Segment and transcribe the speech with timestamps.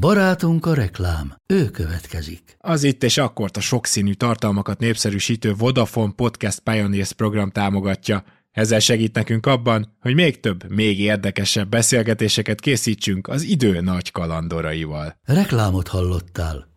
[0.00, 2.56] Barátunk a reklám, ő következik.
[2.58, 8.24] Az itt és akkor a sokszínű tartalmakat népszerűsítő Vodafone Podcast Pioneers program támogatja.
[8.50, 15.16] Ezzel segít nekünk abban, hogy még több, még érdekesebb beszélgetéseket készítsünk az idő nagy kalandoraival.
[15.24, 16.72] Reklámot hallottál.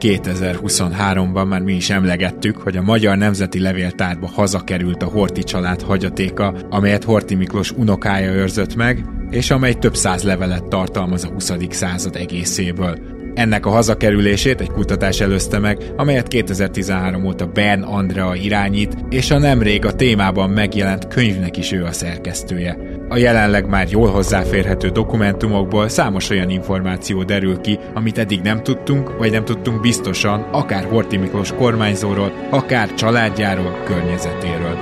[0.00, 6.54] 2023-ban már mi is emlegettük, hogy a Magyar Nemzeti Levéltárba hazakerült a Horti család hagyatéka,
[6.70, 11.52] amelyet Horti Miklós unokája őrzött meg, és amely több száz levelet tartalmaz a 20.
[11.70, 13.19] század egészéből.
[13.34, 19.38] Ennek a hazakerülését egy kutatás előzte meg, amelyet 2013 óta Ben Andrea irányít, és a
[19.38, 22.76] nemrég a témában megjelent könyvnek is ő a szerkesztője.
[23.08, 29.18] A jelenleg már jól hozzáférhető dokumentumokból számos olyan információ derül ki, amit eddig nem tudtunk,
[29.18, 34.78] vagy nem tudtunk biztosan, akár Horti Miklós kormányzóról, akár családjáról, környezetéről.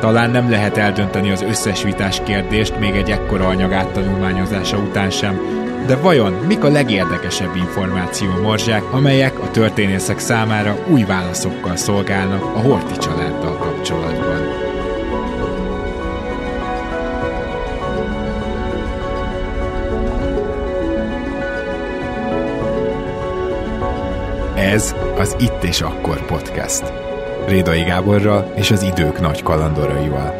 [0.00, 5.61] Talán nem lehet eldönteni az összes vitás kérdést még egy ekkora anyag áttanulmányozása után sem,
[5.86, 12.58] de vajon mik a legérdekesebb információ morzsák, amelyek a történészek számára új válaszokkal szolgálnak a
[12.58, 14.70] Horti családdal kapcsolatban?
[24.56, 26.92] Ez az Itt és Akkor podcast.
[27.46, 30.34] Rédai Gáborral és az idők nagy kalandoraival.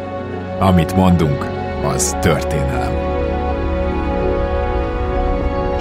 [0.59, 1.45] Amit mondunk,
[1.83, 3.02] az történelem.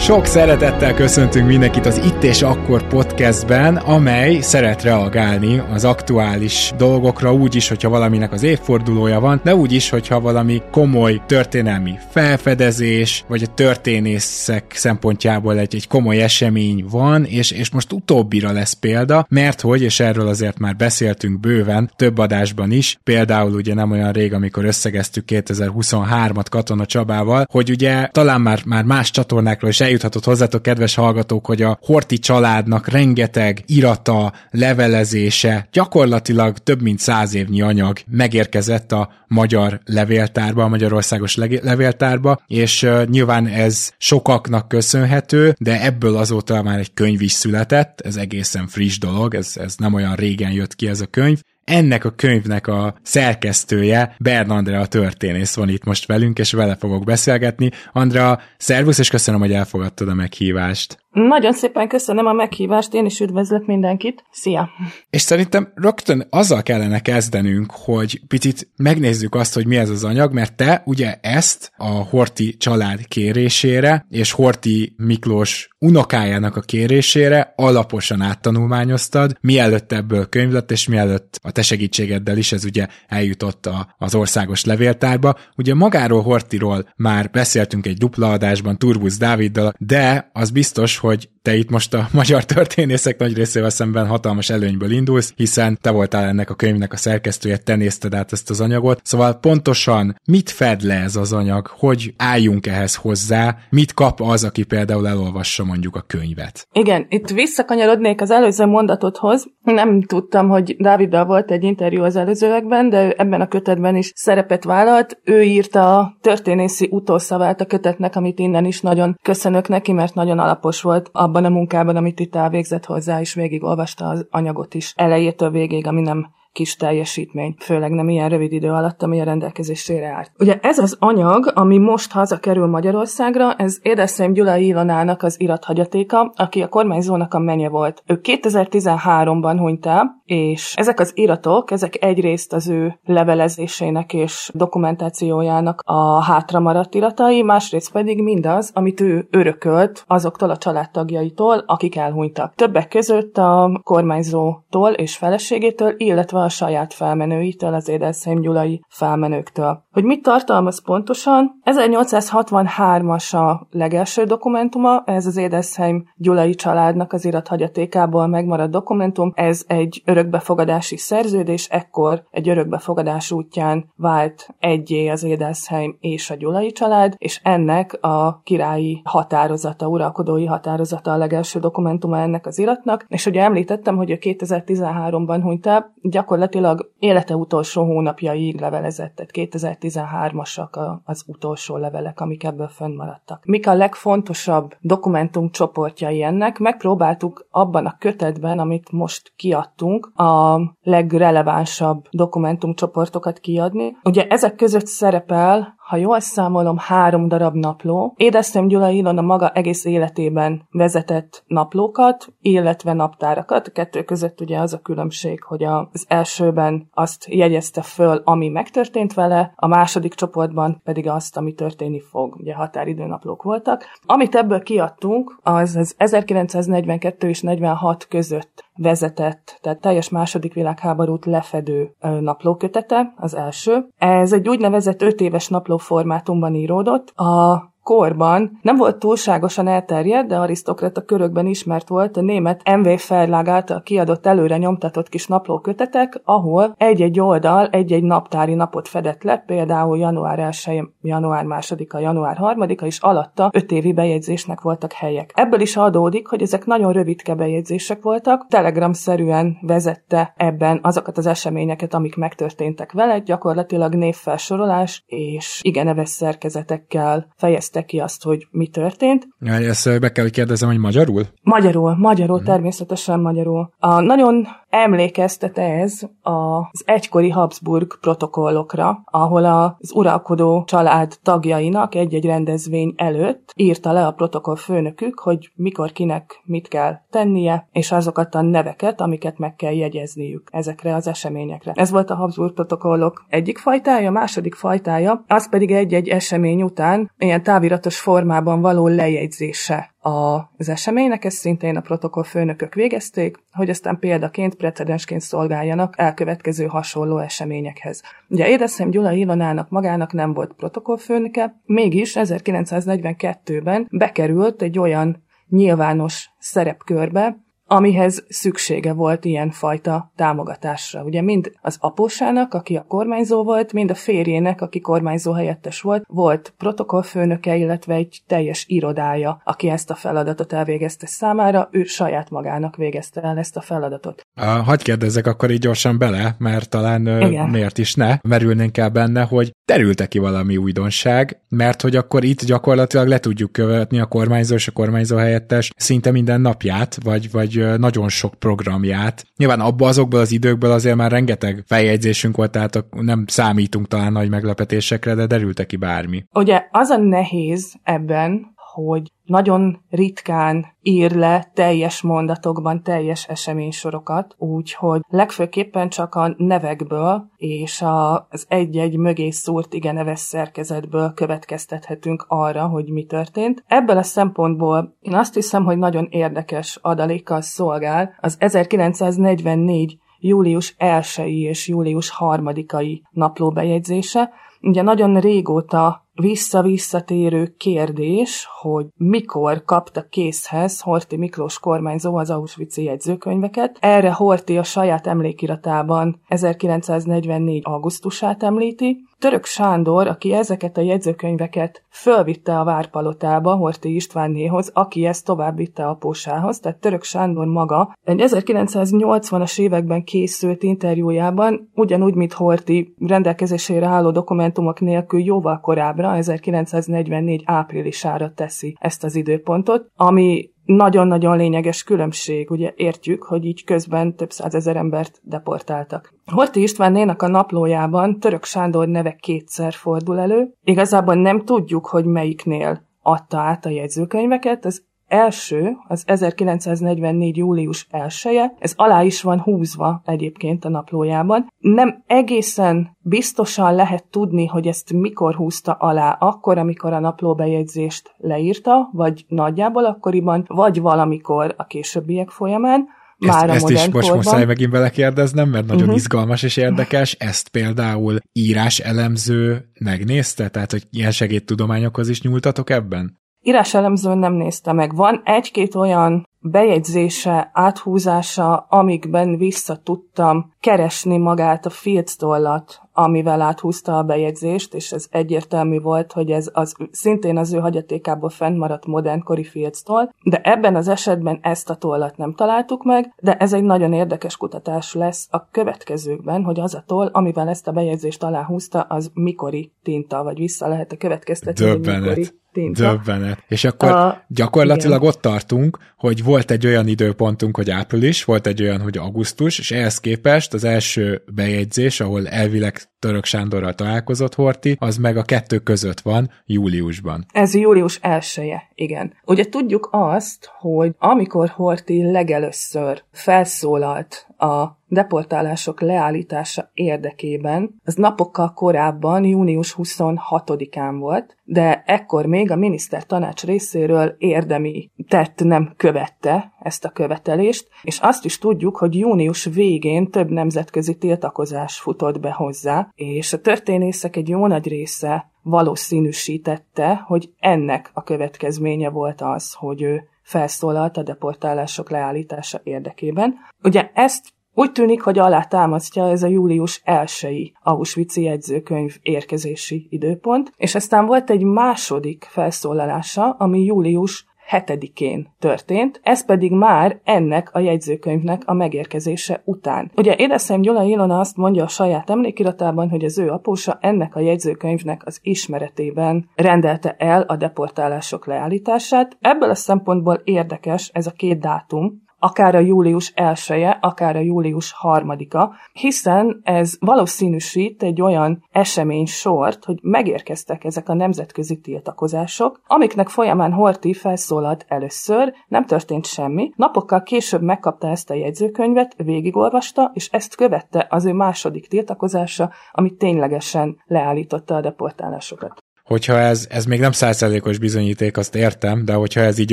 [0.03, 7.34] Sok szeretettel köszöntünk mindenkit az Itt és Akkor podcastben, amely szeret reagálni az aktuális dolgokra
[7.34, 13.25] úgy is, hogyha valaminek az évfordulója van, de úgy is, hogyha valami komoly történelmi felfedezés,
[13.28, 19.27] vagy a történészek szempontjából egy, egy komoly esemény van, és, és most utóbbira lesz példa,
[19.28, 24.12] mert hogy, és erről azért már beszéltünk bőven, több adásban is, például ugye nem olyan
[24.12, 30.25] rég, amikor összegeztük 2023-at Katona Csabával, hogy ugye talán már, már más csatornákról is eljuthatott
[30.25, 37.63] hozzátok, kedves hallgatók, hogy a Horti családnak rengeteg irata, levelezése, gyakorlatilag több mint száz évnyi
[37.63, 46.17] anyag megérkezett a magyar levéltárba, a Magyarországos levéltárba, és nyilván ez sokaknak köszönhető, de ebből
[46.17, 50.53] azóta már egy könyv is született, ez egészen friss dolog, ez, ez nem olyan régen
[50.53, 55.84] jött ki ez a könyv, ennek a könyvnek a szerkesztője, Bern Andrea történész van itt
[55.84, 57.70] most velünk, és vele fogok beszélgetni.
[57.92, 61.02] Andrea, szervusz, és köszönöm, hogy elfogadtad a meghívást.
[61.12, 64.24] Nagyon szépen köszönöm a meghívást, én is üdvözlök mindenkit.
[64.30, 64.70] Szia!
[65.11, 70.33] És szerintem rögtön azzal kellene kezdenünk, hogy picit megnézzük azt, hogy mi ez az anyag,
[70.33, 78.20] mert te ugye ezt a Horti család kérésére, és Horti Miklós unokájának a kérésére alaposan
[78.20, 83.94] áttanulmányoztad, mielőtt ebből könyv lett, és mielőtt a te segítségeddel is ez ugye eljutott a,
[83.98, 85.36] az országos levéltárba.
[85.56, 91.57] Ugye magáról Hortiról már beszéltünk egy dupla adásban Turbusz Dáviddal, de az biztos, hogy te
[91.57, 96.51] itt most a magyar történészek nagy részével szemben hatalmas előnyből indulsz, hiszen te voltál ennek
[96.51, 99.01] a könyvnek a szerkesztője, te nézted át ezt az anyagot.
[99.05, 104.45] Szóval pontosan mit fed le ez az anyag, hogy álljunk ehhez hozzá, mit kap az,
[104.45, 106.67] aki például elolvassa mondjuk a könyvet.
[106.73, 109.47] Igen, itt visszakanyarodnék az előző mondatodhoz.
[109.63, 114.13] Nem tudtam, hogy Dáviddal volt egy interjú az előzőekben, de ő ebben a kötetben is
[114.14, 115.20] szerepet vállalt.
[115.24, 120.39] Ő írta a történészi utószavát a kötetnek, amit innen is nagyon köszönök neki, mert nagyon
[120.39, 125.51] alapos volt abban a munkában, amit itt elvégzett hozzá, és végigolvasta az anyagot is elejétől
[125.51, 130.31] végéig, ami nem kis teljesítmény, főleg nem ilyen rövid idő alatt, ami a rendelkezésére állt.
[130.38, 136.62] Ugye ez az anyag, ami most hazakerül Magyarországra, ez Édeszrém Gyula Ilonának az irathagyatéka, aki
[136.62, 138.03] a kormányzónak a menye volt.
[138.06, 145.82] Ő 2013-ban hunyt el, és ezek az iratok, ezek egyrészt az ő levelezésének és dokumentációjának
[145.85, 152.55] a hátra maradt iratai, másrészt pedig mindaz, amit ő örökölt azoktól a családtagjaitól, akik elhunytak.
[152.55, 159.83] Többek között a kormányzótól és feleségétől, illetve a saját felmenőitől, az Édelszheim Gyulai felmenőktől.
[159.93, 161.61] Hogy mit tartalmaz pontosan?
[161.65, 170.03] 1863-as a legelső dokumentuma, ez az Édelszheim Gyulai családnak az irathagyatékából megmaradt dokumentum, ez egy
[170.05, 177.15] örök örökbefogadási szerződés, ekkor egy örökbefogadás útján vált egyé az Édelsheim és a Gyulai család,
[177.19, 183.43] és ennek a királyi határozata, uralkodói határozata a legelső dokumentuma ennek az iratnak, és ugye
[183.43, 191.77] említettem, hogy a 2013-ban hunyt el, gyakorlatilag élete utolsó hónapjaiig levelezett, tehát 2013-asak az utolsó
[191.77, 193.45] levelek, amik ebből fönnmaradtak.
[193.45, 196.59] Mik a legfontosabb dokumentum csoportjai ennek?
[196.59, 203.97] Megpróbáltuk abban a kötetben, amit most kiadtunk, a legrelevánsabb dokumentumcsoportokat kiadni.
[204.03, 208.15] Ugye ezek között szerepel ha jól számolom, három darab napló.
[208.17, 213.67] Édeszem Gyula Ilona maga egész életében vezetett naplókat, illetve naptárakat.
[213.67, 219.15] A kettő között ugye az a különbség, hogy az elsőben azt jegyezte föl, ami megtörtént
[219.15, 222.37] vele, a második csoportban pedig azt, ami történni fog.
[222.37, 223.85] Ugye határidőnaplók voltak.
[224.06, 231.94] Amit ebből kiadtunk, az az 1942 és 46 között vezetett, tehát teljes második világháborút lefedő
[232.21, 233.87] naplókötete, az első.
[233.99, 237.11] Ez egy úgynevezett öt éves napló formátumban íródott.
[237.11, 243.49] A korban nem volt túlságosan elterjedt, de arisztokrata körökben ismert volt a német MV Verlag
[243.49, 249.99] által kiadott előre nyomtatott kis naplókötetek, ahol egy-egy oldal egy-egy naptári napot fedett le, például
[249.99, 255.32] január 1 január 2 január 3 és alatta öt évi bejegyzésnek voltak helyek.
[255.34, 261.94] Ebből is adódik, hogy ezek nagyon rövidke bejegyzések voltak, Telegram-szerűen vezette ebben azokat az eseményeket,
[261.94, 268.67] amik megtörténtek vele, gyakorlatilag névfelsorolás és igen neves szerkezetekkel fejezte fejezte ki azt, hogy mi
[268.67, 269.29] történt.
[269.41, 271.27] Ja, ezt be kell, hogy kérdezem, hogy magyarul?
[271.43, 272.47] Magyarul, magyarul, hmm.
[272.47, 273.73] természetesen magyarul.
[273.79, 282.95] A, nagyon emlékeztet ez az egykori Habsburg protokollokra, ahol az uralkodó család tagjainak egy-egy rendezvény
[282.97, 288.43] előtt írta le a protokoll főnökük, hogy mikor kinek mit kell tennie, és azokat a
[288.43, 291.73] neveket, amiket meg kell jegyezniük ezekre az eseményekre.
[291.75, 297.43] Ez volt a Habsburg protokollok egyik fajtája, második fajtája, az pedig egy-egy esemény után ilyen
[297.43, 304.55] táviratos formában való lejegyzése az eseménynek, ezt szintén a protokoll főnökök végezték, hogy aztán példaként,
[304.55, 308.03] precedensként szolgáljanak elkövetkező hasonló eseményekhez.
[308.29, 317.37] Ugye Édeszem Gyula Ilonának magának nem volt protokollfőnöke, mégis 1942-ben bekerült egy olyan nyilvános szerepkörbe,
[317.73, 321.03] amihez szüksége volt ilyen fajta támogatásra.
[321.03, 326.05] Ugye mind az apósának, aki a kormányzó volt, mind a férjének, aki kormányzó helyettes volt,
[326.09, 332.77] volt protokollfőnöke, illetve egy teljes irodája, aki ezt a feladatot elvégezte számára, ő saját magának
[332.77, 334.27] végezte el ezt a feladatot.
[334.41, 339.23] Hadd kérdezzek akkor így gyorsan bele, mert talán uh, miért is ne, merülnénk el benne,
[339.23, 344.55] hogy terült ki valami újdonság, mert hogy akkor itt gyakorlatilag le tudjuk követni a kormányzó
[344.55, 349.25] és a kormányzó helyettes szinte minden napját, vagy, vagy nagyon sok programját.
[349.37, 354.29] Nyilván abban azokból az időkből azért már rengeteg feljegyzésünk volt, tehát nem számítunk talán nagy
[354.29, 356.25] meglepetésekre, de derült ki bármi.
[356.32, 365.01] Ugye az a nehéz ebben, hogy nagyon ritkán ír le teljes mondatokban teljes eseménysorokat, úgyhogy
[365.09, 367.85] legfőképpen csak a nevekből és
[368.29, 373.65] az egy-egy mögé szúrt igen neves szerkezetből következtethetünk arra, hogy mi történt.
[373.67, 381.07] Ebből a szempontból én azt hiszem, hogy nagyon érdekes adalékkal szolgál az 1944 július 1
[381.27, 384.31] és július 3-ai naplóbejegyzése.
[384.61, 393.76] Ugye nagyon régóta vissza-visszatérő kérdés, hogy mikor kapta készhez Horti Miklós kormányzó az Auschwitz-i jegyzőkönyveket.
[393.81, 397.61] Erre Horti a saját emlékiratában 1944.
[397.64, 405.25] augusztusát említi, Török Sándor, aki ezeket a jegyzőkönyveket fölvitte a várpalotába Horti Istvánnéhoz, aki ezt
[405.25, 412.94] tovább vitte apósához, tehát Török Sándor maga egy 1980-as években készült interjújában, ugyanúgy, mint Horti
[412.99, 421.85] rendelkezésére álló dokumentumok nélkül jóval korábbra, 1944 áprilisára teszi ezt az időpontot, ami nagyon-nagyon lényeges
[421.85, 426.15] különbség, ugye értjük, hogy így közben több százezer embert deportáltak.
[426.27, 430.55] Horti Istvánnénak a naplójában Török Sándor neve kétszer fordul elő.
[430.65, 437.37] Igazából nem tudjuk, hogy melyiknél adta át a jegyzőkönyveket, az első, az 1944.
[437.37, 441.47] július 1 ez alá is van húzva egyébként a naplójában.
[441.59, 448.89] Nem egészen biztosan lehet tudni, hogy ezt mikor húzta alá, akkor, amikor a naplóbejegyzést leírta,
[448.93, 452.87] vagy nagyjából akkoriban, vagy valamikor a későbbiek folyamán.
[453.19, 454.17] Már ezt, a ezt is most korban.
[454.17, 455.97] muszáj megint belekérdeznem, mert nagyon uh-huh.
[455.97, 457.13] izgalmas és érdekes.
[457.13, 460.49] Ezt például írás elemző megnézte?
[460.49, 463.21] Tehát, hogy ilyen segédtudományokhoz is nyúltatok ebben?
[463.43, 464.94] Íráselemzőn nem nézte meg.
[464.94, 473.99] Van egy-két olyan bejegyzése, áthúzása, amikben vissza tudtam keresni magát a Fields tollat, amivel áthúzta
[473.99, 479.44] a bejegyzést, és ez egyértelmű volt, hogy ez az, szintén az ő hagyatékából fennmaradt modernkori
[479.44, 483.65] Fields toll, de ebben az esetben ezt a tollat nem találtuk meg, de ez egy
[483.65, 488.81] nagyon érdekes kutatás lesz a következőkben, hogy az a toll, amivel ezt a bejegyzést aláhúzta,
[488.81, 492.01] az mikori tinta, vagy vissza lehet a következtetni, Döbbenet.
[492.01, 492.91] mikori tinta.
[492.91, 493.44] Döbbenet.
[493.49, 495.08] És akkor a, gyakorlatilag igen.
[495.08, 499.70] ott tartunk, hogy volt egy olyan időpontunk, hogy április, volt egy olyan, hogy augusztus, és
[499.70, 505.58] ehhez képest az első bejegyzés, ahol elvileg Török Sándorral találkozott Horti, az meg a kettő
[505.58, 507.24] között van, júliusban.
[507.32, 509.15] Ez július elsője, igen.
[509.24, 519.25] Ugye tudjuk azt, hogy amikor Horti legelőször felszólalt a deportálások leállítása érdekében, az napokkal korábban,
[519.25, 526.84] június 26-án volt, de ekkor még a miniszter tanács részéről érdemi tett nem követte ezt
[526.84, 532.88] a követelést, és azt is tudjuk, hogy június végén több nemzetközi tiltakozás futott be hozzá,
[532.94, 539.82] és a történészek egy jó nagy része valószínűsítette, hogy ennek a következménye volt az, hogy
[539.82, 543.34] ő felszólalt a deportálások leállítása érdekében.
[543.62, 550.75] Ugye ezt úgy tűnik, hogy alátámasztja ez a július 1-i auschwitz jegyzőkönyv érkezési időpont, és
[550.75, 558.42] aztán volt egy második felszólalása, ami július 7-én történt, ez pedig már ennek a jegyzőkönyvnek
[558.47, 559.90] a megérkezése után.
[559.97, 564.21] Ugye édeszem Gyula Ilona azt mondja a saját emlékiratában, hogy az ő apósa ennek a
[564.21, 569.16] jegyzőkönyvnek az ismeretében rendelte el a deportálások leállítását.
[569.21, 574.74] Ebből a szempontból érdekes ez a két dátum, akár a július 1 akár a július
[574.82, 583.08] 3-a, hiszen ez valószínűsít egy olyan esemény sort, hogy megérkeztek ezek a nemzetközi tiltakozások, amiknek
[583.08, 590.08] folyamán Horti felszólalt először, nem történt semmi, napokkal később megkapta ezt a jegyzőkönyvet, végigolvasta, és
[590.08, 596.80] ezt követte az ő második tiltakozása, ami ténylegesen leállította a deportálásokat hogyha ez, ez még
[596.80, 599.52] nem százszerzékos bizonyíték, azt értem, de hogyha ez így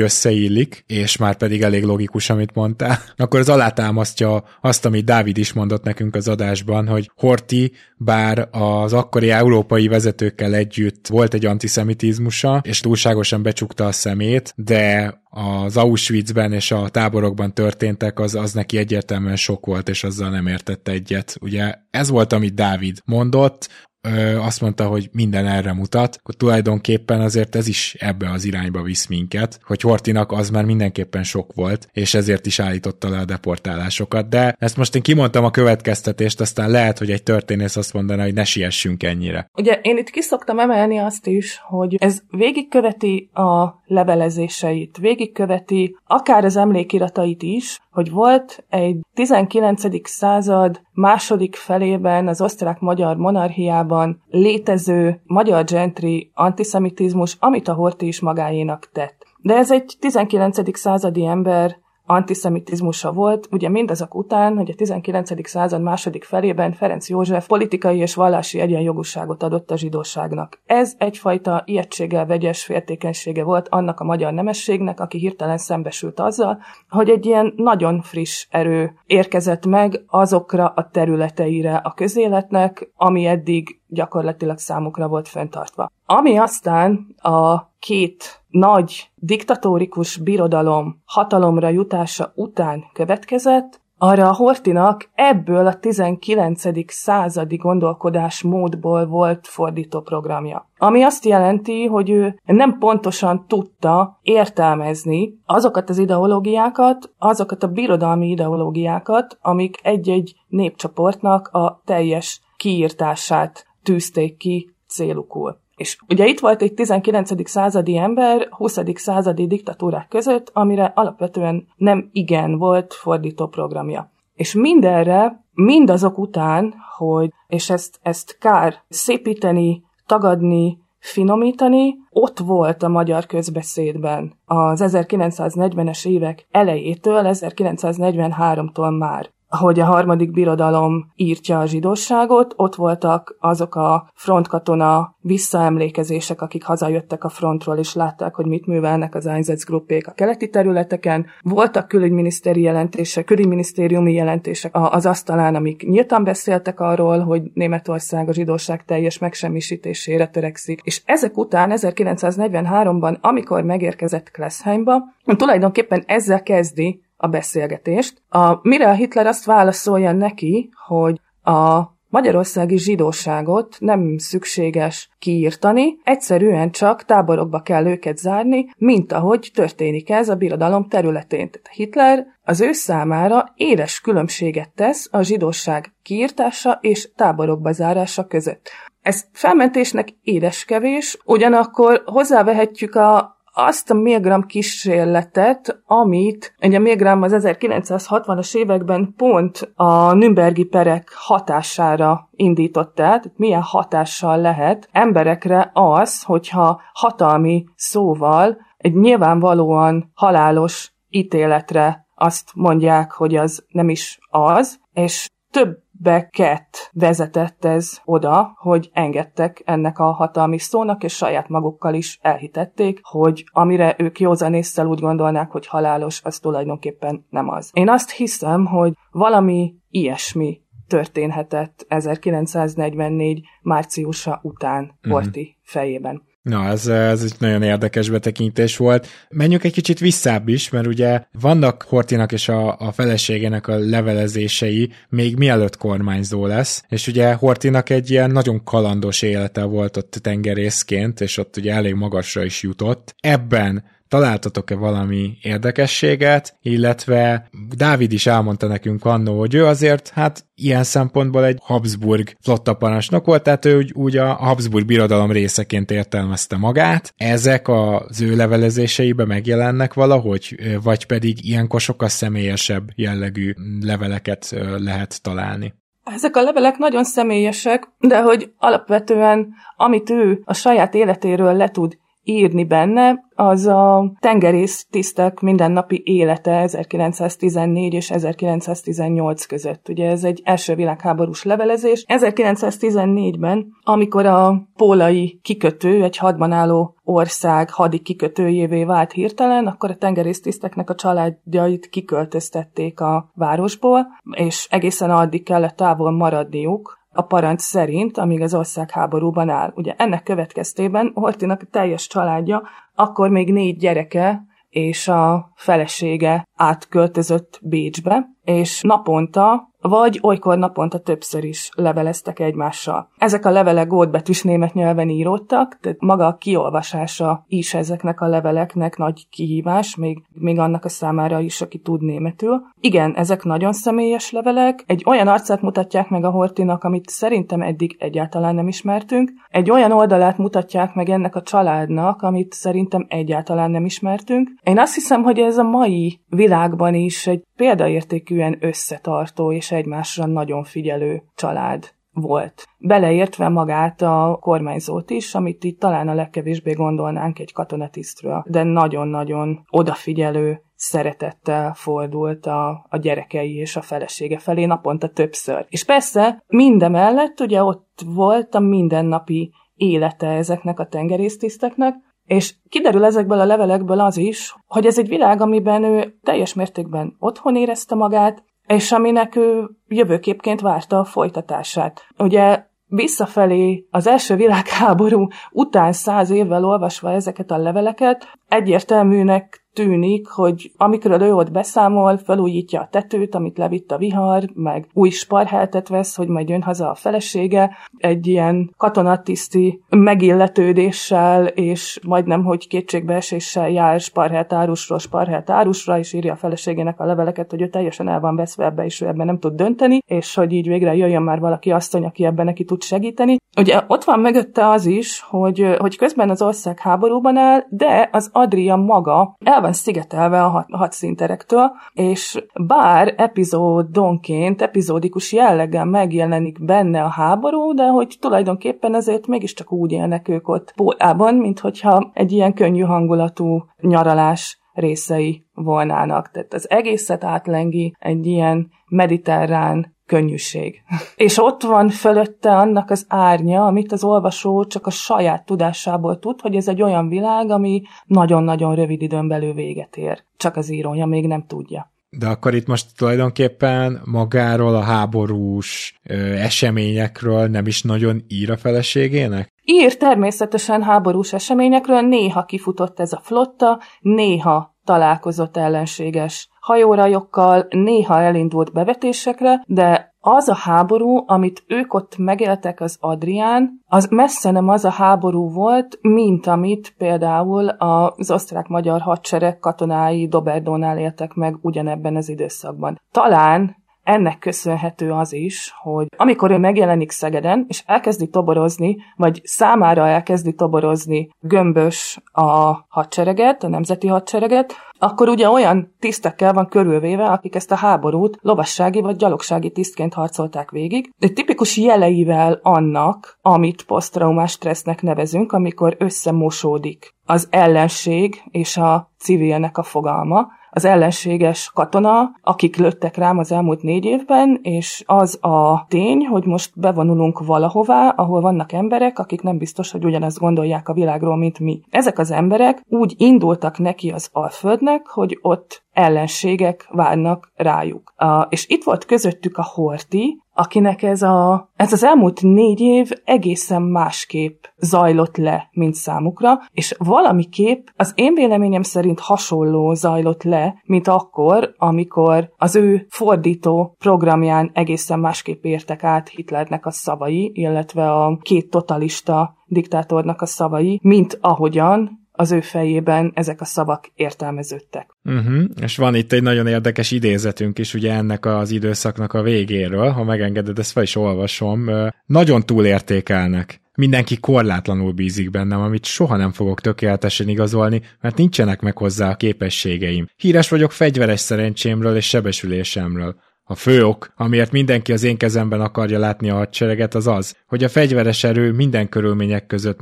[0.00, 5.52] összeillik, és már pedig elég logikus, amit mondtál, akkor az alátámasztja azt, amit Dávid is
[5.52, 12.60] mondott nekünk az adásban, hogy Horti, bár az akkori európai vezetőkkel együtt volt egy antiszemitizmusa,
[12.64, 18.78] és túlságosan becsukta a szemét, de az Auschwitzben és a táborokban történtek, az, az neki
[18.78, 21.36] egyértelműen sok volt, és azzal nem értette egyet.
[21.40, 23.68] Ugye ez volt, amit Dávid mondott,
[24.00, 28.82] ö, azt mondta, hogy minden erre mutat, akkor tulajdonképpen azért ez is ebbe az irányba
[28.82, 33.24] visz minket, hogy Hortinak az már mindenképpen sok volt, és ezért is állította le a
[33.24, 34.28] deportálásokat.
[34.28, 38.34] De ezt most én kimondtam a következtetést, aztán lehet, hogy egy történész azt mondaná, hogy
[38.34, 39.50] ne siessünk ennyire.
[39.54, 46.56] Ugye én itt kiszoktam emelni azt is, hogy ez végigköveti a levelezéseit, végigköveti akár az
[46.56, 50.08] emlékiratait is, hogy volt egy 19.
[50.08, 53.89] század második felében az osztrák-magyar monarchiában
[54.28, 59.26] létező magyar gentry antiszemitizmus, amit a Horthy is magáénak tett.
[59.42, 60.78] De ez egy 19.
[60.78, 61.76] századi ember
[62.10, 65.48] antiszemitizmusa volt, ugye mindazok után, hogy a 19.
[65.48, 70.60] század második felében Ferenc József politikai és vallási egyenjogúságot adott a zsidóságnak.
[70.66, 77.08] Ez egyfajta ijegységgel vegyes féltékenysége volt annak a magyar nemességnek, aki hirtelen szembesült azzal, hogy
[77.08, 84.58] egy ilyen nagyon friss erő érkezett meg azokra a területeire a közéletnek, ami eddig gyakorlatilag
[84.58, 85.90] számukra volt fenntartva.
[86.06, 95.66] Ami aztán a két nagy diktatórikus birodalom hatalomra jutása után következett, arra a Hortinak ebből
[95.66, 96.62] a 19.
[96.86, 100.68] századi gondolkodásmódból volt fordító programja.
[100.78, 108.28] Ami azt jelenti, hogy ő nem pontosan tudta értelmezni azokat az ideológiákat, azokat a birodalmi
[108.28, 115.58] ideológiákat, amik egy-egy népcsoportnak a teljes kiírtását tűzték ki célukul.
[115.76, 117.48] És ugye itt volt egy 19.
[117.48, 118.78] századi ember 20.
[118.94, 124.10] századi diktatúrák között, amire alapvetően nem igen volt fordító programja.
[124.34, 132.88] És mindenre, mindazok után, hogy, és ezt, ezt kár szépíteni, tagadni, finomítani, ott volt a
[132.88, 142.54] magyar közbeszédben az 1940-es évek elejétől, 1943-tól már hogy a harmadik birodalom írtja a zsidóságot,
[142.56, 149.14] ott voltak azok a frontkatona visszaemlékezések, akik hazajöttek a frontról, és látták, hogy mit művelnek
[149.14, 151.26] az Einsatzgruppék a keleti területeken.
[151.42, 158.84] Voltak külügyminisztéri jelentések, külügyminisztériumi jelentések az asztalán, amik nyíltan beszéltek arról, hogy Németország a zsidóság
[158.84, 160.80] teljes megsemmisítésére törekszik.
[160.84, 165.02] És ezek után 1943-ban, amikor megérkezett Klessheimba,
[165.36, 168.22] tulajdonképpen ezzel kezdi a beszélgetést.
[168.28, 176.70] A, mire a Hitler azt válaszolja neki, hogy a magyarországi zsidóságot nem szükséges kiírtani, egyszerűen
[176.70, 181.50] csak táborokba kell őket zárni, mint ahogy történik ez a birodalom területén.
[181.50, 188.70] Tehát Hitler az ő számára éles különbséget tesz a zsidóság kiírtása és táborokba zárása között.
[189.02, 197.32] Ez felmentésnek édes kevés, ugyanakkor hozzávehetjük a azt a Milgram kísérletet, amit ugye Milgram az
[197.36, 206.22] 1960-as években pont a Nürnbergi perek hatására indított el, tehát milyen hatással lehet emberekre az,
[206.22, 215.28] hogyha hatalmi szóval egy nyilvánvalóan halálos ítéletre azt mondják, hogy az nem is az, és
[215.50, 222.18] több Beckett vezetett ez oda, hogy engedtek ennek a hatalmi szónak, és saját magukkal is
[222.22, 227.70] elhitették, hogy amire ők józanésszel úgy gondolnák, hogy halálos, az tulajdonképpen nem az.
[227.72, 235.54] Én azt hiszem, hogy valami ilyesmi történhetett 1944 márciusa után Horti uh-huh.
[235.62, 236.22] fejében.
[236.42, 239.06] Na, ez, ez egy nagyon érdekes betekintés volt.
[239.28, 244.92] Menjünk egy kicsit visszább is, mert ugye vannak Hortinak és a, a feleségének a levelezései
[245.08, 251.20] még mielőtt kormányzó lesz, és ugye Hortinak egy ilyen nagyon kalandos élete volt ott tengerészként,
[251.20, 253.14] és ott ugye elég magasra is jutott.
[253.20, 260.84] Ebben találtatok-e valami érdekességet, illetve Dávid is elmondta nekünk annó, hogy ő azért hát ilyen
[260.84, 267.14] szempontból egy Habsburg flottaparancsnok volt, tehát ő úgy, úgy a Habsburg birodalom részeként értelmezte magát.
[267.16, 275.74] Ezek az ő levelezéseibe megjelennek valahogy, vagy pedig ilyenkor sokkal személyesebb jellegű leveleket lehet találni.
[276.04, 281.98] Ezek a levelek nagyon személyesek, de hogy alapvetően amit ő a saját életéről le tud
[282.30, 289.88] írni benne, az a tengerész tisztek mindennapi élete 1914 és 1918 között.
[289.88, 292.04] Ugye ez egy első világháborús levelezés.
[292.08, 299.96] 1914-ben, amikor a pólai kikötő, egy hadban álló ország hadi kikötőjévé vált hirtelen, akkor a
[299.96, 308.18] tengerésztiszteknek a családjait kiköltöztették a városból, és egészen addig kellett távol maradniuk, a parancs szerint,
[308.18, 309.72] amíg az ország háborúban áll.
[309.74, 312.62] Ugye ennek következtében Hortinak teljes családja,
[312.94, 321.44] akkor még négy gyereke és a felesége átköltözött Bécsbe, és naponta vagy olykor naponta többször
[321.44, 323.08] is leveleztek egymással.
[323.18, 328.96] Ezek a levelek gótbetűs német nyelven íródtak, tehát maga a kiolvasása is ezeknek a leveleknek
[328.96, 332.62] nagy kihívás, még, még annak a számára is, aki tud németül.
[332.80, 337.96] Igen, ezek nagyon személyes levelek, egy olyan arcát mutatják meg a Hortinak, amit szerintem eddig
[337.98, 343.84] egyáltalán nem ismertünk, egy olyan oldalát mutatják meg ennek a családnak, amit szerintem egyáltalán nem
[343.84, 344.50] ismertünk.
[344.62, 350.64] Én azt hiszem, hogy ez a mai világban is egy példaértékűen összetartó és egymásra nagyon
[350.64, 352.66] figyelő család volt.
[352.78, 359.64] Beleértve magát a kormányzót is, amit itt talán a legkevésbé gondolnánk egy katonatisztről, de nagyon-nagyon
[359.70, 365.66] odafigyelő szeretettel fordult a, a gyerekei és a felesége felé naponta többször.
[365.68, 373.40] És persze mindemellett ugye ott volt a mindennapi élete ezeknek a tengerésztiszteknek, és kiderül ezekből
[373.40, 378.44] a levelekből az is, hogy ez egy világ, amiben ő teljes mértékben otthon érezte magát,
[378.70, 382.06] és aminek ő jövőképként várta a folytatását.
[382.18, 390.70] Ugye visszafelé az első világháború után száz évvel olvasva ezeket a leveleket, egyértelműnek tűnik, hogy
[390.76, 396.16] amikor ő ott beszámol, felújítja a tetőt, amit levitt a vihar, meg új sparheltet vesz,
[396.16, 404.00] hogy majd jön haza a felesége, egy ilyen katonatiszti megilletődéssel, és majdnem, hogy kétségbeeséssel jár
[404.00, 408.36] sparhelt árusról sparhelt árusra, és írja a feleségének a leveleket, hogy ő teljesen el van
[408.36, 411.70] veszve ebbe, és ő ebben nem tud dönteni, és hogy így végre jöjjön már valaki
[411.70, 413.36] asszony, aki ebben neki tud segíteni.
[413.56, 418.30] Ugye ott van mögötte az is, hogy, hogy közben az ország háborúban áll, de az
[418.32, 426.64] Adria maga el el van szigetelve a hat, hadszinterektől, és bár epizódonként, epizódikus jelleggel megjelenik
[426.64, 432.10] benne a háború, de hogy tulajdonképpen ezért mégiscsak úgy élnek ők ott Pólában, mint hogyha
[432.14, 436.30] egy ilyen könnyű hangulatú nyaralás részei volnának.
[436.30, 440.82] Tehát az egészet átlengi egy ilyen mediterrán könnyűség.
[441.16, 446.40] És ott van fölötte annak az árnya, amit az olvasó csak a saját tudásából tud,
[446.40, 450.22] hogy ez egy olyan világ, ami nagyon-nagyon rövid időn belül véget ér.
[450.36, 451.92] Csak az írója még nem tudja.
[452.10, 458.56] De akkor itt most tulajdonképpen magáról a háborús ö, eseményekről nem is nagyon ír a
[458.56, 459.52] feleségének?
[459.64, 468.72] Ír természetesen háborús eseményekről, néha kifutott ez a flotta, néha találkozott ellenséges hajórajokkal, néha elindult
[468.72, 474.84] bevetésekre, de az a háború, amit ők ott megéltek az Adrián, az messze nem az
[474.84, 482.28] a háború volt, mint amit például az osztrák-magyar hadsereg katonái Doberdónál éltek meg ugyanebben az
[482.28, 483.00] időszakban.
[483.12, 483.76] Talán
[484.10, 490.54] ennek köszönhető az is, hogy amikor ő megjelenik Szegeden, és elkezdi toborozni, vagy számára elkezdi
[490.54, 497.72] toborozni gömbös a hadsereget, a nemzeti hadsereget, akkor ugye olyan tisztekkel van körülvéve, akik ezt
[497.72, 501.10] a háborút lovassági vagy gyalogsági tisztként harcolták végig.
[501.18, 509.78] De tipikus jeleivel annak, amit posztraumás stressznek nevezünk, amikor összemosódik az ellenség és a civilnek
[509.78, 515.86] a fogalma, az ellenséges katona, akik lőttek rám az elmúlt négy évben, és az a
[515.88, 520.92] tény, hogy most bevonulunk valahová, ahol vannak emberek, akik nem biztos, hogy ugyanezt gondolják a
[520.92, 521.80] világról, mint mi.
[521.90, 528.14] Ezek az emberek úgy indultak neki az Alföldnek, hogy ott ellenségek várnak rájuk.
[528.18, 533.10] Uh, és itt volt közöttük a Horti, akinek ez, a, ez az elmúlt négy év
[533.24, 540.74] egészen másképp zajlott le, mint számukra, és valamiképp az én véleményem szerint hasonló zajlott le,
[540.84, 548.12] mint akkor, amikor az ő fordító programján egészen másképp értek át Hitlernek a szavai, illetve
[548.12, 555.06] a két totalista diktátornak a szavai, mint ahogyan az ő fejében ezek a szavak értelmeződtek.
[555.24, 555.64] Uh-huh.
[555.82, 560.24] És van itt egy nagyon érdekes idézetünk is ugye ennek az időszaknak a végéről, ha
[560.24, 561.90] megengeded, ezt fel is olvasom.
[562.26, 563.80] Nagyon túlértékelnek.
[563.94, 569.36] Mindenki korlátlanul bízik bennem, amit soha nem fogok tökéletesen igazolni, mert nincsenek meg hozzá a
[569.36, 570.28] képességeim.
[570.36, 573.36] Híres vagyok fegyveres szerencsémről és sebesülésemről.
[573.70, 577.84] A fő ok, amiért mindenki az én kezemben akarja látni a hadsereget, az az, hogy
[577.84, 580.00] a fegyveres erő minden körülmények között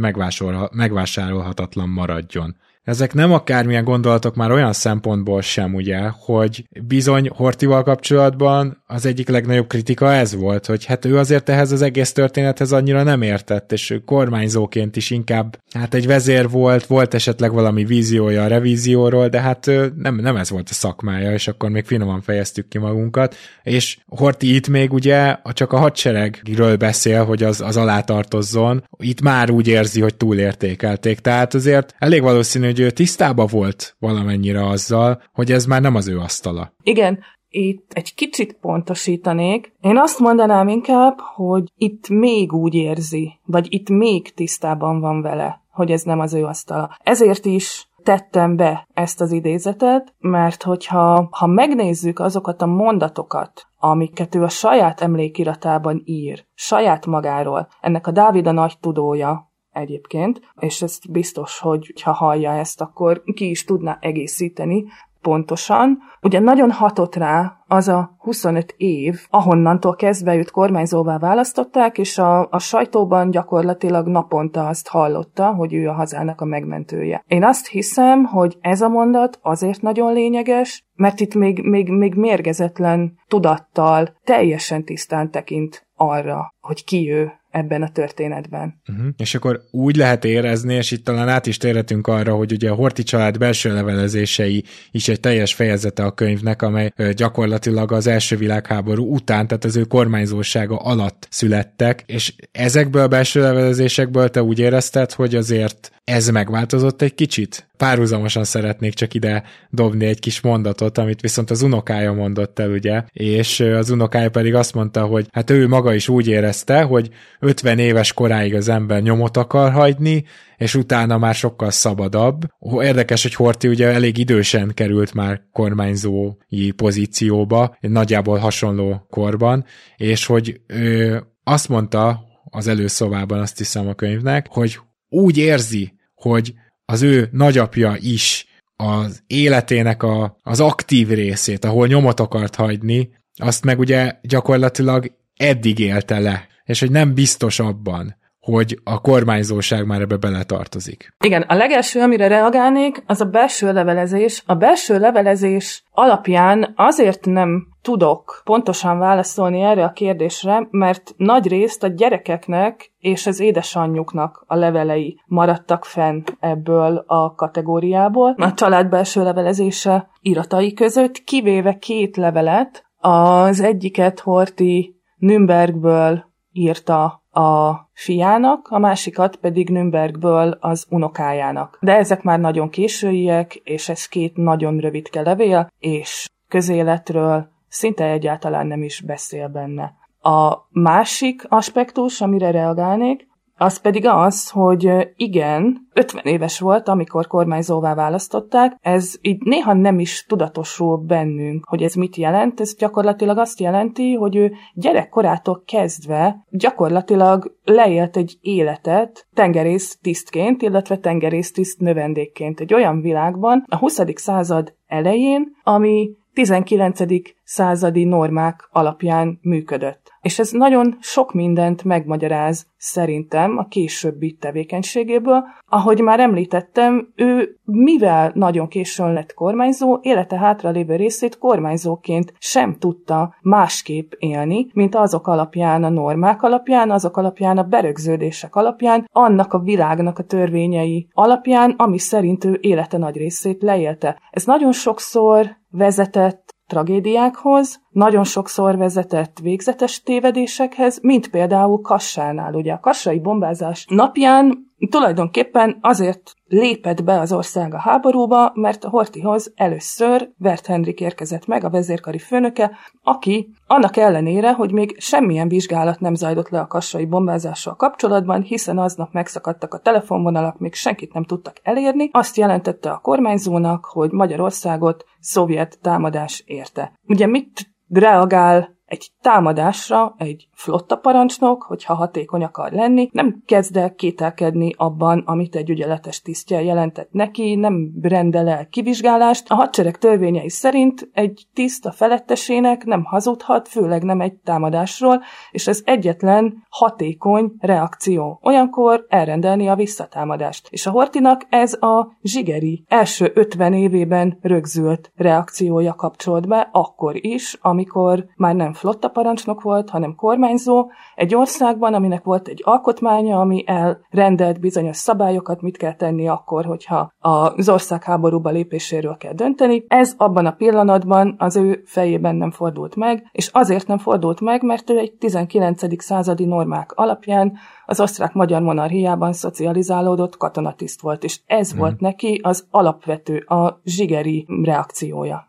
[0.72, 2.56] megvásárolhatatlan maradjon.
[2.88, 9.28] Ezek nem akármilyen gondolatok már olyan szempontból sem, ugye, hogy bizony Hortival kapcsolatban az egyik
[9.28, 13.72] legnagyobb kritika ez volt, hogy hát ő azért ehhez az egész történethez annyira nem értett,
[13.72, 19.28] és ő kormányzóként is inkább hát egy vezér volt, volt esetleg valami víziója a revízióról,
[19.28, 23.36] de hát nem, nem ez volt a szakmája, és akkor még finoman fejeztük ki magunkat,
[23.62, 29.20] és Horti itt még ugye csak a hadseregről beszél, hogy az, az alá tartozzon, itt
[29.20, 35.22] már úgy érzi, hogy túlértékelték, tehát azért elég valószínű, hogy ő tisztába volt valamennyire azzal,
[35.32, 36.72] hogy ez már nem az ő asztala.
[36.82, 39.72] Igen, itt egy kicsit pontosítanék.
[39.80, 45.60] Én azt mondanám inkább, hogy itt még úgy érzi, vagy itt még tisztában van vele,
[45.70, 46.96] hogy ez nem az ő asztala.
[47.02, 54.34] Ezért is tettem be ezt az idézetet, mert hogyha ha megnézzük azokat a mondatokat, amiket
[54.34, 59.47] ő a saját emlékiratában ír, saját magáról, ennek a Dávid a nagy tudója,
[59.78, 64.84] egyébként, és ezt biztos, hogy ha hallja ezt, akkor ki is tudná egészíteni
[65.22, 65.98] pontosan.
[66.22, 72.48] Ugye nagyon hatott rá az a 25 év, ahonnantól kezdve őt kormányzóvá választották, és a,
[72.50, 77.24] a sajtóban gyakorlatilag naponta azt hallotta, hogy ő a hazának a megmentője.
[77.26, 82.14] Én azt hiszem, hogy ez a mondat azért nagyon lényeges, mert itt még, még, még
[82.14, 88.80] mérgezetlen tudattal teljesen tisztán tekint arra, hogy ki ő, ebben a történetben.
[88.88, 89.06] Uh-huh.
[89.16, 92.74] És akkor úgy lehet érezni, és itt talán át is térhetünk arra, hogy ugye a
[92.74, 99.14] Horti család belső levelezései is egy teljes fejezete a könyvnek, amely gyakorlatilag az első világháború
[99.14, 105.12] után, tehát az ő kormányzósága alatt születtek, és ezekből a belső levelezésekből te úgy érezted,
[105.12, 107.67] hogy azért ez megváltozott egy kicsit?
[107.78, 113.02] Párhuzamosan szeretnék csak ide dobni egy kis mondatot, amit viszont az unokája mondott el, ugye,
[113.12, 117.10] és az unokája pedig azt mondta, hogy hát ő maga is úgy érezte, hogy
[117.40, 120.24] 50 éves koráig az ember nyomot akar hagyni,
[120.56, 122.42] és utána már sokkal szabadabb.
[122.80, 129.64] Érdekes, hogy Horti ugye elég idősen került már kormányzói pozícióba, nagyjából hasonló korban,
[129.96, 136.54] és hogy ő azt mondta az előszobában, azt hiszem a könyvnek, hogy úgy érzi, hogy
[136.92, 138.46] az ő nagyapja is
[138.76, 145.78] az életének a, az aktív részét, ahol nyomot akart hagyni, azt meg ugye gyakorlatilag eddig
[145.78, 148.16] élte le, és hogy nem biztos abban,
[148.52, 151.14] hogy a kormányzóság már ebbe beletartozik.
[151.24, 154.42] Igen, a legelső, amire reagálnék, az a belső levelezés.
[154.46, 161.82] A belső levelezés alapján azért nem tudok pontosan válaszolni erre a kérdésre, mert nagy részt
[161.82, 168.34] a gyerekeknek és az édesanyjuknak a levelei maradtak fenn ebből a kategóriából.
[168.38, 177.88] A család belső levelezése iratai között, kivéve két levelet, az egyiket Horti Nürnbergből írta a
[177.92, 181.78] fiának, a másikat pedig Nürnbergből az unokájának.
[181.80, 188.66] De ezek már nagyon későiek, és ez két nagyon rövidke levél, és közéletről szinte egyáltalán
[188.66, 189.94] nem is beszél benne.
[190.20, 193.27] A másik aspektus, amire reagálnék,
[193.58, 199.98] az pedig az, hogy igen, 50 éves volt, amikor kormányzóvá választották, ez így néha nem
[199.98, 202.60] is tudatosul bennünk, hogy ez mit jelent.
[202.60, 210.96] Ez gyakorlatilag azt jelenti, hogy ő gyerekkorától kezdve gyakorlatilag leélt egy életet tengerész tisztként, illetve
[210.96, 214.00] tengerész tiszt növendékként egy olyan világban, a 20.
[214.14, 217.00] század elején, ami 19.
[217.44, 220.07] századi normák alapján működött.
[220.20, 225.44] És ez nagyon sok mindent megmagyaráz szerintem a későbbi tevékenységéből.
[225.68, 232.76] Ahogy már említettem, ő mivel nagyon későn lett kormányzó, élete hátra lévő részét kormányzóként sem
[232.78, 239.52] tudta másképp élni, mint azok alapján, a normák alapján, azok alapján, a berögződések alapján, annak
[239.52, 244.20] a világnak a törvényei alapján, ami szerint ő élete nagy részét leélte.
[244.30, 252.54] Ez nagyon sokszor vezetett tragédiákhoz, nagyon sokszor vezetett végzetes tévedésekhez, mint például Kassánál.
[252.54, 258.88] Ugye a kassai bombázás napján tulajdonképpen azért lépett be az ország a háborúba, mert a
[258.88, 265.48] Hortihoz először Vert Henrik érkezett meg, a vezérkari főnöke, aki annak ellenére, hogy még semmilyen
[265.48, 271.12] vizsgálat nem zajlott le a kassai bombázással kapcsolatban, hiszen aznap megszakadtak a telefonvonalak, még senkit
[271.12, 276.92] nem tudtak elérni, azt jelentette a kormányzónak, hogy Magyarországot szovjet támadás érte.
[277.06, 283.94] Ugye mit reagál egy támadásra egy flotta parancsnok, hogyha hatékony akar lenni, nem kezd el
[283.94, 289.50] kételkedni abban, amit egy ügyeletes tisztje jelentett neki, nem rendel el kivizsgálást.
[289.50, 295.66] A hadsereg törvényei szerint egy tiszt a felettesének nem hazudhat, főleg nem egy támadásról, és
[295.66, 298.40] ez egyetlen hatékony reakció.
[298.42, 300.68] Olyankor elrendelni a visszatámadást.
[300.70, 307.58] És a Hortinak ez a zsigeri első 50 évében rögzült reakciója kapcsolt be, akkor is,
[307.60, 313.64] amikor már nem flotta parancsnok volt, hanem kormányzó, egy országban, aminek volt egy alkotmánya, ami
[313.66, 319.84] elrendelt bizonyos szabályokat, mit kell tenni akkor, hogyha az ország háborúba lépéséről kell dönteni.
[319.88, 324.62] Ez abban a pillanatban az ő fejében nem fordult meg, és azért nem fordult meg,
[324.62, 326.02] mert ő egy 19.
[326.02, 327.52] századi normák alapján
[327.86, 331.80] az osztrák-magyar monarchiában szocializálódott katonatiszt volt, és ez hmm.
[331.80, 335.47] volt neki az alapvető, a zsigeri reakciója.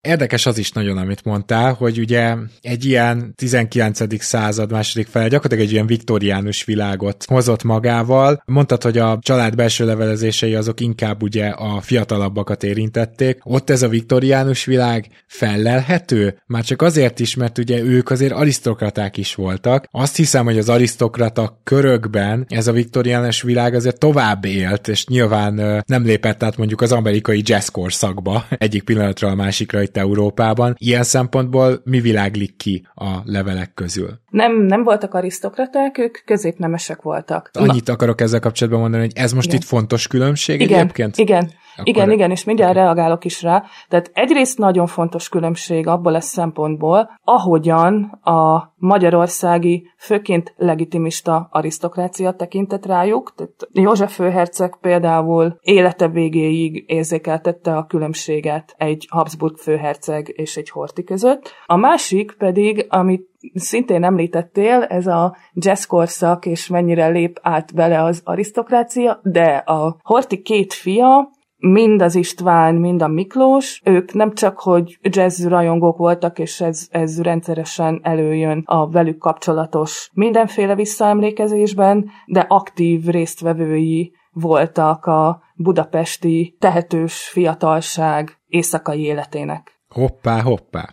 [0.00, 4.22] Érdekes az is nagyon, amit mondtál, hogy ugye egy ilyen 19.
[4.22, 8.42] század második fel, gyakorlatilag egy ilyen viktoriánus világot hozott magával.
[8.46, 13.38] Mondtad, hogy a család belső levelezései azok inkább ugye a fiatalabbakat érintették.
[13.42, 16.42] Ott ez a viktoriánus világ fellelhető?
[16.46, 19.86] Már csak azért is, mert ugye ők azért arisztokraták is voltak.
[19.90, 25.82] Azt hiszem, hogy az arisztokrata körökben ez a viktoriánus világ azért tovább élt, és nyilván
[25.86, 30.74] nem lépett át mondjuk az amerikai jazz korszakba egyik pillanatra a másikra itt Európában.
[30.78, 34.20] Ilyen szempontból mi világlik ki a levelek közül?
[34.30, 37.50] Nem, nem voltak arisztokraták, ők középnemesek voltak.
[37.52, 39.60] Annyit akarok ezzel kapcsolatban mondani, hogy ez most igen.
[39.60, 41.16] itt fontos különbség igen, egyébként?
[41.16, 41.88] Igen, akkor...
[41.88, 43.64] Igen, igen, és mindjárt reagálok is rá.
[43.88, 52.86] Tehát egyrészt nagyon fontos különbség abból a szempontból, ahogyan a magyarországi, főként legitimista arisztokrácia tekintett
[52.86, 53.34] rájuk.
[53.34, 61.04] Tehát József főherceg például élete végéig érzékeltette a különbséget egy Habsburg főherceg és egy Horti
[61.04, 61.52] között.
[61.66, 68.02] A másik pedig, amit szintén említettél, ez a jazz korszak, és mennyire lép át bele
[68.02, 74.34] az arisztokrácia, de a Horti két fia, mind az István, mind a Miklós, ők nem
[74.34, 82.10] csak, hogy jazz rajongók voltak, és ez, ez rendszeresen előjön a velük kapcsolatos mindenféle visszaemlékezésben,
[82.26, 89.80] de aktív résztvevői voltak a budapesti tehetős fiatalság éjszakai életének.
[89.88, 90.88] Hoppá, hoppá.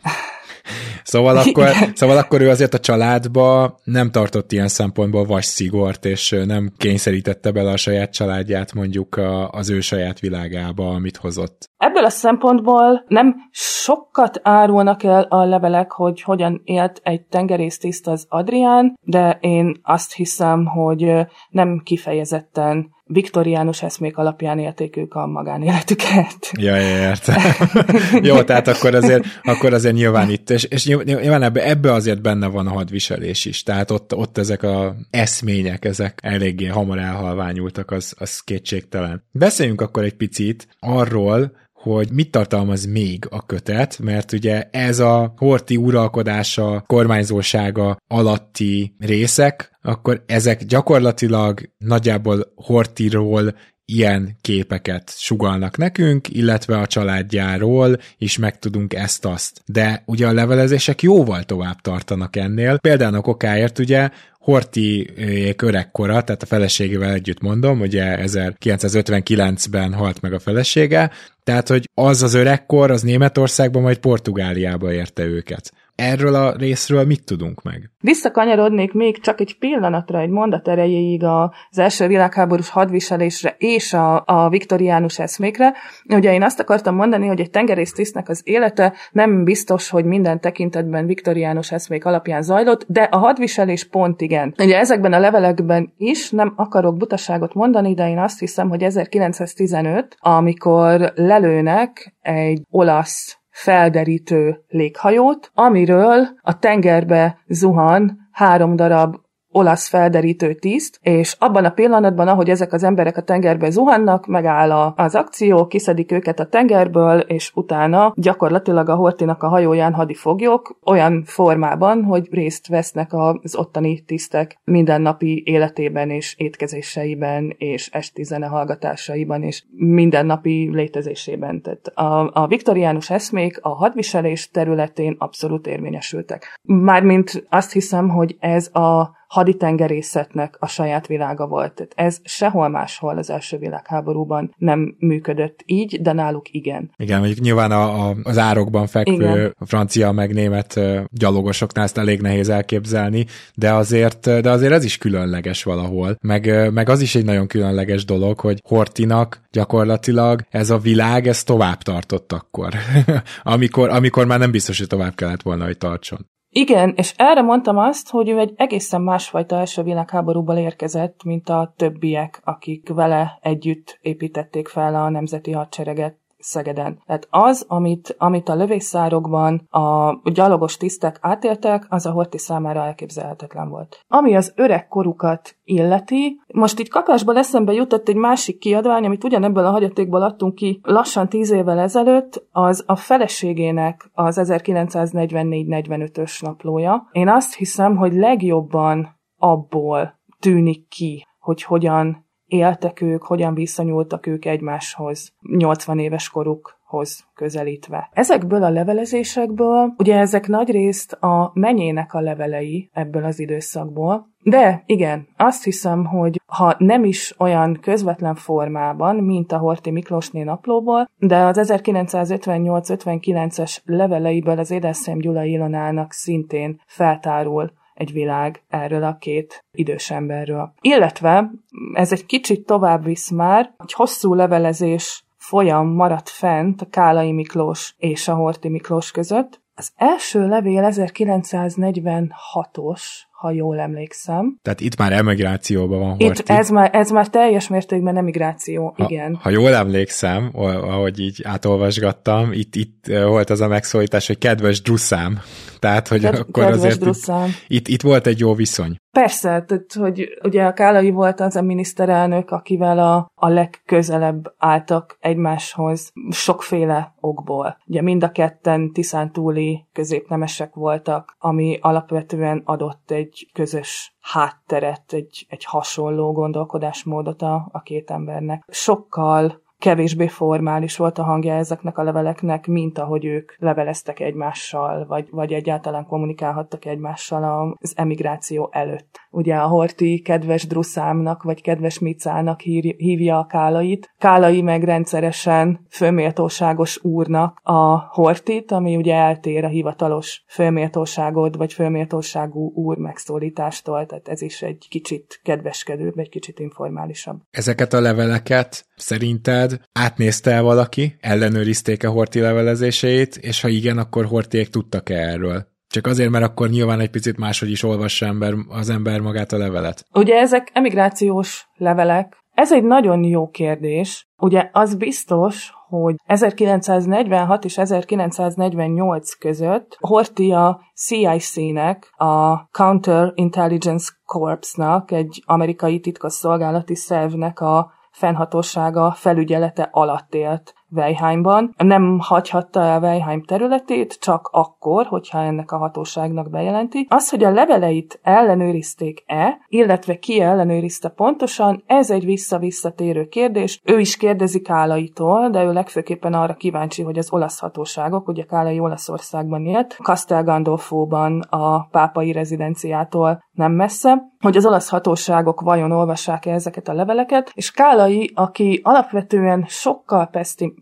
[1.05, 6.35] Szóval akkor, szóval akkor ő azért a családba nem tartott ilyen szempontból vas szigort, és
[6.45, 11.69] nem kényszerítette bele a saját családját mondjuk az ő saját világába, amit hozott.
[11.85, 18.25] Ebből a szempontból nem sokat árulnak el a levelek, hogy hogyan élt egy tengerésztiszt az
[18.29, 21.13] Adrián, de én azt hiszem, hogy
[21.49, 26.51] nem kifejezetten viktoriánus eszmék alapján élték ők a magánéletüket.
[26.57, 27.41] Ja, értem.
[28.29, 32.47] Jó, tehát akkor azért, akkor azért nyilván itt, és, és nyilván ebbe, ebbe azért benne
[32.47, 38.13] van a hadviselés is, tehát ott, ott ezek a eszmények, ezek eléggé hamar elhalványultak, az,
[38.17, 39.23] az kétségtelen.
[39.31, 41.51] Beszéljünk akkor egy picit arról,
[41.91, 49.77] hogy mit tartalmaz még a kötet, mert ugye ez a Horti uralkodása, kormányzósága alatti részek,
[49.81, 59.61] akkor ezek gyakorlatilag nagyjából Hortiról ilyen képeket sugalnak nekünk, illetve a családjáról is megtudunk ezt-azt.
[59.65, 62.77] De ugye a levelezések jóval tovább tartanak ennél.
[62.77, 64.09] Például a kokáért ugye
[64.45, 65.09] Horti
[65.57, 71.11] öregkora, tehát a feleségével együtt mondom, ugye 1959-ben halt meg a felesége,
[71.43, 75.73] tehát hogy az az öregkor, az Németországban, majd Portugáliába érte őket.
[75.95, 77.89] Erről a részről mit tudunk meg?
[77.99, 84.49] Visszakanyarodnék még csak egy pillanatra, egy mondat erejéig az első világháborús hadviselésre és a, a
[84.49, 85.73] viktoriánus eszmékre.
[86.09, 91.05] Ugye én azt akartam mondani, hogy egy tengerésztisztnek az élete nem biztos, hogy minden tekintetben
[91.05, 94.53] viktoriánus eszmék alapján zajlott, de a hadviselés pont igen.
[94.57, 100.15] Ugye ezekben a levelekben is nem akarok butaságot mondani, de én azt hiszem, hogy 1915,
[100.19, 109.15] amikor lelőnek egy olasz felderítő léghajót, amiről a tengerbe zuhan három darab
[109.55, 114.71] olasz felderítő tiszt, és abban a pillanatban, ahogy ezek az emberek a tengerbe zuhannak, megáll
[114.95, 121.23] az akció, kiszedik őket a tengerből, és utána gyakorlatilag a Hortinak a hajóján hadifoglyok olyan
[121.25, 129.43] formában, hogy részt vesznek az ottani tisztek mindennapi életében és étkezéseiben, és esti zene hallgatásaiban,
[129.43, 131.61] és mindennapi létezésében.
[131.61, 136.59] Tehát a, a viktoriánus eszmék a hadviselés területén abszolút érvényesültek.
[136.61, 141.73] Mármint azt hiszem, hogy ez a haditengerészetnek a saját világa volt.
[141.73, 146.91] Tehát ez sehol máshol az első világháborúban nem működött így, de náluk igen.
[146.97, 149.55] Igen, mondjuk nyilván a, a, az árokban fekvő igen.
[149.59, 155.63] francia meg német gyalogosoknál ezt elég nehéz elképzelni, de azért, de azért ez is különleges
[155.63, 156.17] valahol.
[156.21, 161.43] Meg, meg az is egy nagyon különleges dolog, hogy Hortinak gyakorlatilag ez a világ, ez
[161.43, 162.73] tovább tartott akkor,
[163.53, 166.33] amikor, amikor már nem biztos, hogy tovább kellett volna, hogy tartson.
[166.57, 171.73] Igen, és erre mondtam azt, hogy ő egy egészen másfajta első világháborúból érkezett, mint a
[171.77, 177.01] többiek, akik vele együtt építették fel a nemzeti hadsereget Szegeden.
[177.05, 183.69] Tehát az, amit, amit a lövészárokban a gyalogos tisztek átéltek, az a Horti számára elképzelhetetlen
[183.69, 184.05] volt.
[184.07, 189.65] Ami az öreg korukat illeti, most így kapásból eszembe jutott egy másik kiadvány, amit ugyanebből
[189.65, 197.09] a hagyatékból adtunk ki lassan tíz évvel ezelőtt, az a feleségének az 1944-45-ös naplója.
[197.11, 204.45] Én azt hiszem, hogy legjobban abból tűnik ki, hogy hogyan éltek ők, hogyan viszonyultak ők
[204.45, 208.09] egymáshoz 80 éves korukhoz közelítve.
[208.13, 215.27] Ezekből a levelezésekből, ugye ezek nagyrészt a menyének a levelei ebből az időszakból, de igen,
[215.37, 221.37] azt hiszem, hogy ha nem is olyan közvetlen formában, mint a Horti Miklósné naplóból, de
[221.37, 230.11] az 1958-59-es leveleiből az Édeszem Gyula Ilonának szintén feltárul egy világ erről a két idős
[230.11, 230.73] emberről.
[230.81, 231.51] Illetve
[231.93, 237.95] ez egy kicsit tovább visz már, egy hosszú levelezés folyam maradt fent a Kálai Miklós
[237.97, 239.63] és a Horti Miklós között.
[239.75, 243.01] Az első levél 1946-os,
[243.35, 244.57] ha jól emlékszem.
[244.61, 246.25] Tehát itt már emigrációban van Horti.
[246.25, 249.35] Itt ez már, ez már teljes mértékben emigráció, ha, igen.
[249.41, 255.39] Ha jól emlékszem, ahogy így átolvasgattam, itt, itt volt az a megszólítás, hogy kedves drusszám.
[255.79, 257.31] Tehát, hogy Ked- akkor azért itt,
[257.67, 258.95] itt, itt volt egy jó viszony.
[259.11, 265.17] Persze, tehát, hogy ugye a Kálai volt az a miniszterelnök, akivel a, a legközelebb álltak
[265.19, 267.77] egymáshoz sokféle okból.
[267.85, 275.63] Ugye mind a ketten tiszántúli középnemesek voltak, ami alapvetően adott egy közös hátteret, egy, egy
[275.63, 278.63] hasonló gondolkodásmódot a, a két embernek.
[278.67, 285.27] Sokkal kevésbé formális volt a hangja ezeknek a leveleknek, mint ahogy ők leveleztek egymással, vagy,
[285.31, 289.19] vagy egyáltalán kommunikálhattak egymással az emigráció előtt.
[289.29, 294.13] Ugye a Horti kedves Druszámnak, vagy kedves Micának hívja a Kálait.
[294.17, 302.71] Kálai meg rendszeresen főméltóságos úrnak a Hortit, ami ugye eltér a hivatalos főméltóságod, vagy főméltóságú
[302.73, 307.41] úr megszólítástól, tehát ez is egy kicsit kedveskedőbb, egy kicsit informálisabb.
[307.51, 314.25] Ezeket a leveleket szerinted szerinted átnézte el valaki, ellenőrizték-e Horti levelezéseit, és ha igen, akkor
[314.25, 315.67] Hortiék tudtak-e erről?
[315.87, 319.57] Csak azért, mert akkor nyilván egy picit máshogy is olvassa ember, az ember magát a
[319.57, 320.05] levelet.
[320.13, 322.37] Ugye ezek emigrációs levelek.
[322.53, 324.27] Ez egy nagyon jó kérdés.
[324.37, 335.11] Ugye az biztos, hogy 1946 és 1948 között Horti a CIC-nek, a Counter Intelligence Corps-nak,
[335.11, 340.73] egy amerikai titkosszolgálati szervnek a fennhatósága felügyelete alatt élt.
[340.95, 341.73] Weihheimban.
[341.77, 347.07] Nem hagyhatta el Weihheim területét, csak akkor, hogyha ennek a hatóságnak bejelenti.
[347.09, 353.81] Az, hogy a leveleit ellenőrizték-e, illetve ki ellenőrizte pontosan, ez egy vissza-visszatérő kérdés.
[353.83, 358.79] Ő is kérdezi Kálaitól, de ő legfőképpen arra kíváncsi, hogy az olasz hatóságok, ugye Kálai
[358.79, 366.51] Olaszországban élt, Castel Gandolfóban a pápai rezidenciától nem messze, hogy az olasz hatóságok vajon olvassák-e
[366.51, 370.29] ezeket a leveleket, és Kálai, aki alapvetően sokkal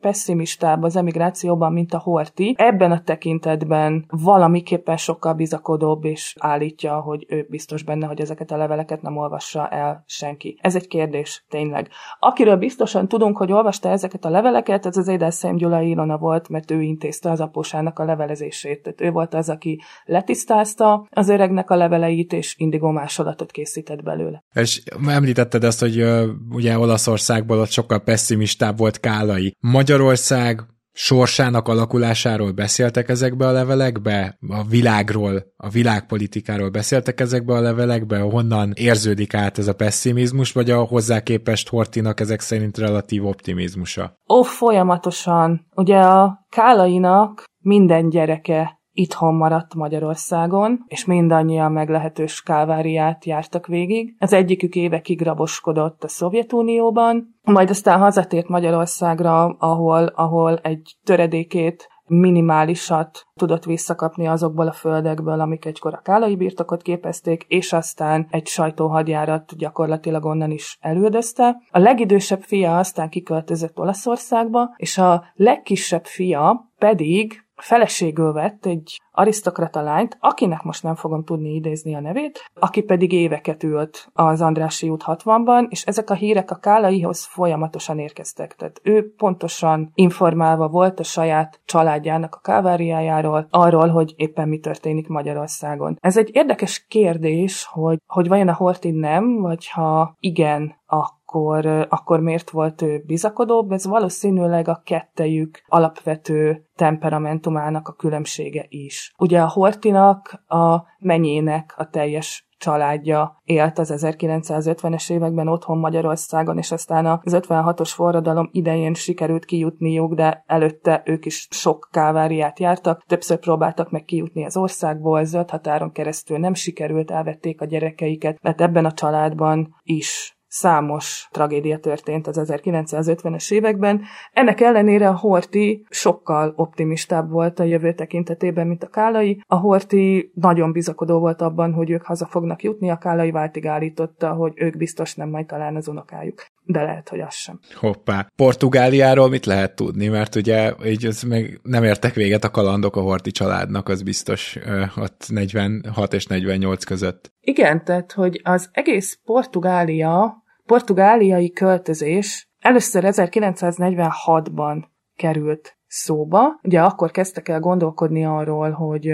[0.02, 7.26] pessimistább az emigrációban, mint a Horti, ebben a tekintetben valamiképpen sokkal bizakodóbb, és állítja, hogy
[7.28, 10.60] ő biztos benne, hogy ezeket a leveleket nem olvassa el senki.
[10.62, 11.90] Ez egy kérdés, tényleg.
[12.20, 16.72] Akiről biztosan tudunk, hogy olvasta ezeket a leveleket, ez az Édelszem Gyula Ilona volt, mert
[16.72, 18.82] ő intézte az apósának a levelezését.
[18.84, 24.44] Tehát ő volt az, aki letisztázta az öregnek a leveleit, és indigó másolatot készített belőle.
[24.54, 29.56] És említetted ezt, hogy uh, ugye Olaszországból ott sokkal pessimistább volt Kálai.
[29.60, 30.62] Magyarország
[30.94, 38.72] sorsának alakulásáról beszéltek ezekbe a levelekbe, a világról, a világpolitikáról beszéltek ezekbe a levelekbe, honnan
[38.76, 44.20] érződik át ez a pessimizmus, vagy a hozzá képest Hortinak ezek szerint relatív optimizmusa?
[44.30, 45.68] Ó, folyamatosan.
[45.76, 54.16] Ugye a Kálainak minden gyereke itthon maradt Magyarországon, és mindannyian meglehetős kálváriát jártak végig.
[54.20, 63.28] Az egyikük évekig raboskodott a Szovjetunióban, majd aztán hazatért Magyarországra, ahol, ahol egy töredékét minimálisat
[63.36, 69.58] tudott visszakapni azokból a földekből, amik egykor a kálai birtokot képezték, és aztán egy sajtóhadjárat
[69.58, 71.56] gyakorlatilag onnan is elődözte.
[71.72, 79.82] A legidősebb fia aztán kiköltözött Olaszországba, és a legkisebb fia pedig feleségül vett egy arisztokrata
[79.82, 84.90] lányt, akinek most nem fogom tudni idézni a nevét, aki pedig éveket ült az Andrási
[84.90, 88.56] út 60-ban, és ezek a hírek a Kálaihoz folyamatosan érkeztek.
[88.56, 95.08] Tehát ő pontosan informálva volt a saját családjának a káváriájáról, arról, hogy éppen mi történik
[95.08, 95.98] Magyarországon.
[96.02, 101.66] Ez egy érdekes kérdés, hogy, hogy vajon a Hortin nem, vagy ha igen, a akkor,
[101.90, 103.72] akkor miért volt ő bizakodóbb?
[103.72, 109.14] Ez valószínűleg a kettejük alapvető temperamentumának a különbsége is.
[109.18, 116.72] Ugye a Hortinak, a menyének a teljes családja élt az 1950-es években otthon Magyarországon, és
[116.72, 123.04] aztán az 56-os forradalom idején sikerült kijutniuk, de előtte ők is sok káváriát jártak.
[123.08, 128.62] Többször próbáltak meg kijutni az országból, zöld határon keresztül nem sikerült, elvették a gyerekeiket, mert
[128.62, 134.02] ebben a családban is számos tragédia történt az 1950-es években.
[134.32, 139.42] Ennek ellenére a Horti sokkal optimistább volt a jövő tekintetében, mint a Kálai.
[139.48, 144.34] A Horti nagyon bizakodó volt abban, hogy ők haza fognak jutni, a Kálai váltig állította,
[144.34, 146.46] hogy ők biztos nem majd talán az unokájuk.
[146.66, 147.60] De lehet, hogy az sem.
[147.80, 148.28] Hoppá.
[148.36, 150.08] Portugáliáról mit lehet tudni?
[150.08, 154.58] Mert ugye így az meg nem értek véget a kalandok a Horti családnak, az biztos
[154.96, 157.32] ott 46 és 48 között.
[157.42, 164.84] Igen, tehát hogy az egész Portugália portugáliai költözés először 1946-ban
[165.16, 166.60] került szóba.
[166.64, 169.14] Ugye akkor kezdtek el gondolkodni arról, hogy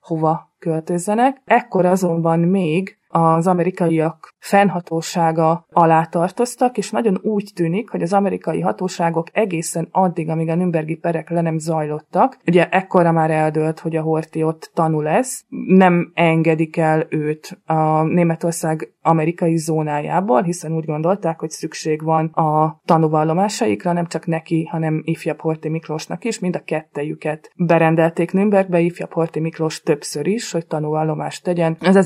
[0.00, 1.42] hova költözzenek.
[1.44, 8.60] Ekkor azonban még az amerikaiak fennhatósága alá tartoztak, és nagyon úgy tűnik, hogy az amerikai
[8.60, 13.96] hatóságok egészen addig, amíg a Nürnbergi perek le nem zajlottak, ugye ekkora már eldőlt, hogy
[13.96, 20.84] a Horti ott tanul lesz, nem engedik el őt a Németország amerikai zónájából, hiszen úgy
[20.84, 26.56] gondolták, hogy szükség van a tanúvallomásaikra, nem csak neki, hanem ifjabb Horti Miklósnak is, mind
[26.56, 31.76] a kettejüket berendelték Nürnbergbe, ifjabb Horti Miklós többször is, hogy tanúvallomást tegyen.
[31.80, 31.96] Az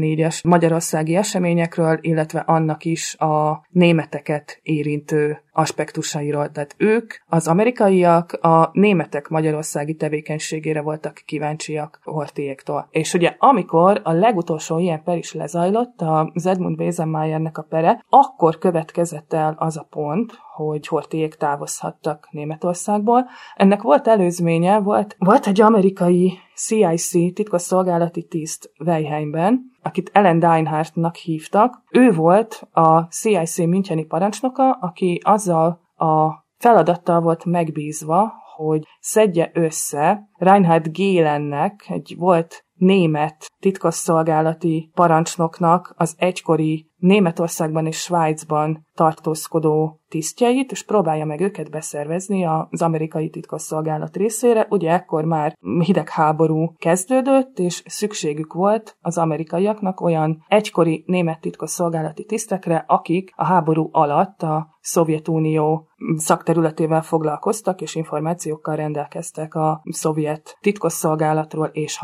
[0.00, 6.50] 1944-es magyarországi eseményekről, illetve annak is a németeket érintő aspektusairól.
[6.50, 12.88] Tehát ők, az amerikaiak, a németek magyarországi tevékenységére voltak kíváncsiak Hortiéktól.
[12.90, 18.58] És ugye amikor a legutolsó ilyen per is lezajlott, az Edmund Wezenmayernek a pere, akkor
[18.58, 23.26] következett el az a pont, hogy Hortiék távozhattak Németországból.
[23.56, 31.82] Ennek volt előzménye, volt, volt egy amerikai CIC titkosszolgálati tiszt Weihheimben, akit Ellen Deinhardtnak hívtak.
[31.90, 40.28] Ő volt a CIC Müncheni parancsnoka, aki azzal a feladattal volt megbízva, hogy szedje össze
[40.36, 50.84] Reinhard Gélennek, egy volt német titkosszolgálati parancsnoknak az egykori Németországban és Svájcban tartózkodó tisztjeit, és
[50.84, 54.66] próbálja meg őket beszervezni az amerikai titkosszolgálat részére.
[54.70, 62.84] Ugye ekkor már hidegháború kezdődött, és szükségük volt az amerikaiaknak olyan egykori német titkosszolgálati tisztekre,
[62.86, 71.96] akik a háború alatt a Szovjetunió szakterületével foglalkoztak, és információkkal rendelkeztek a szovjet titkosszolgálatról és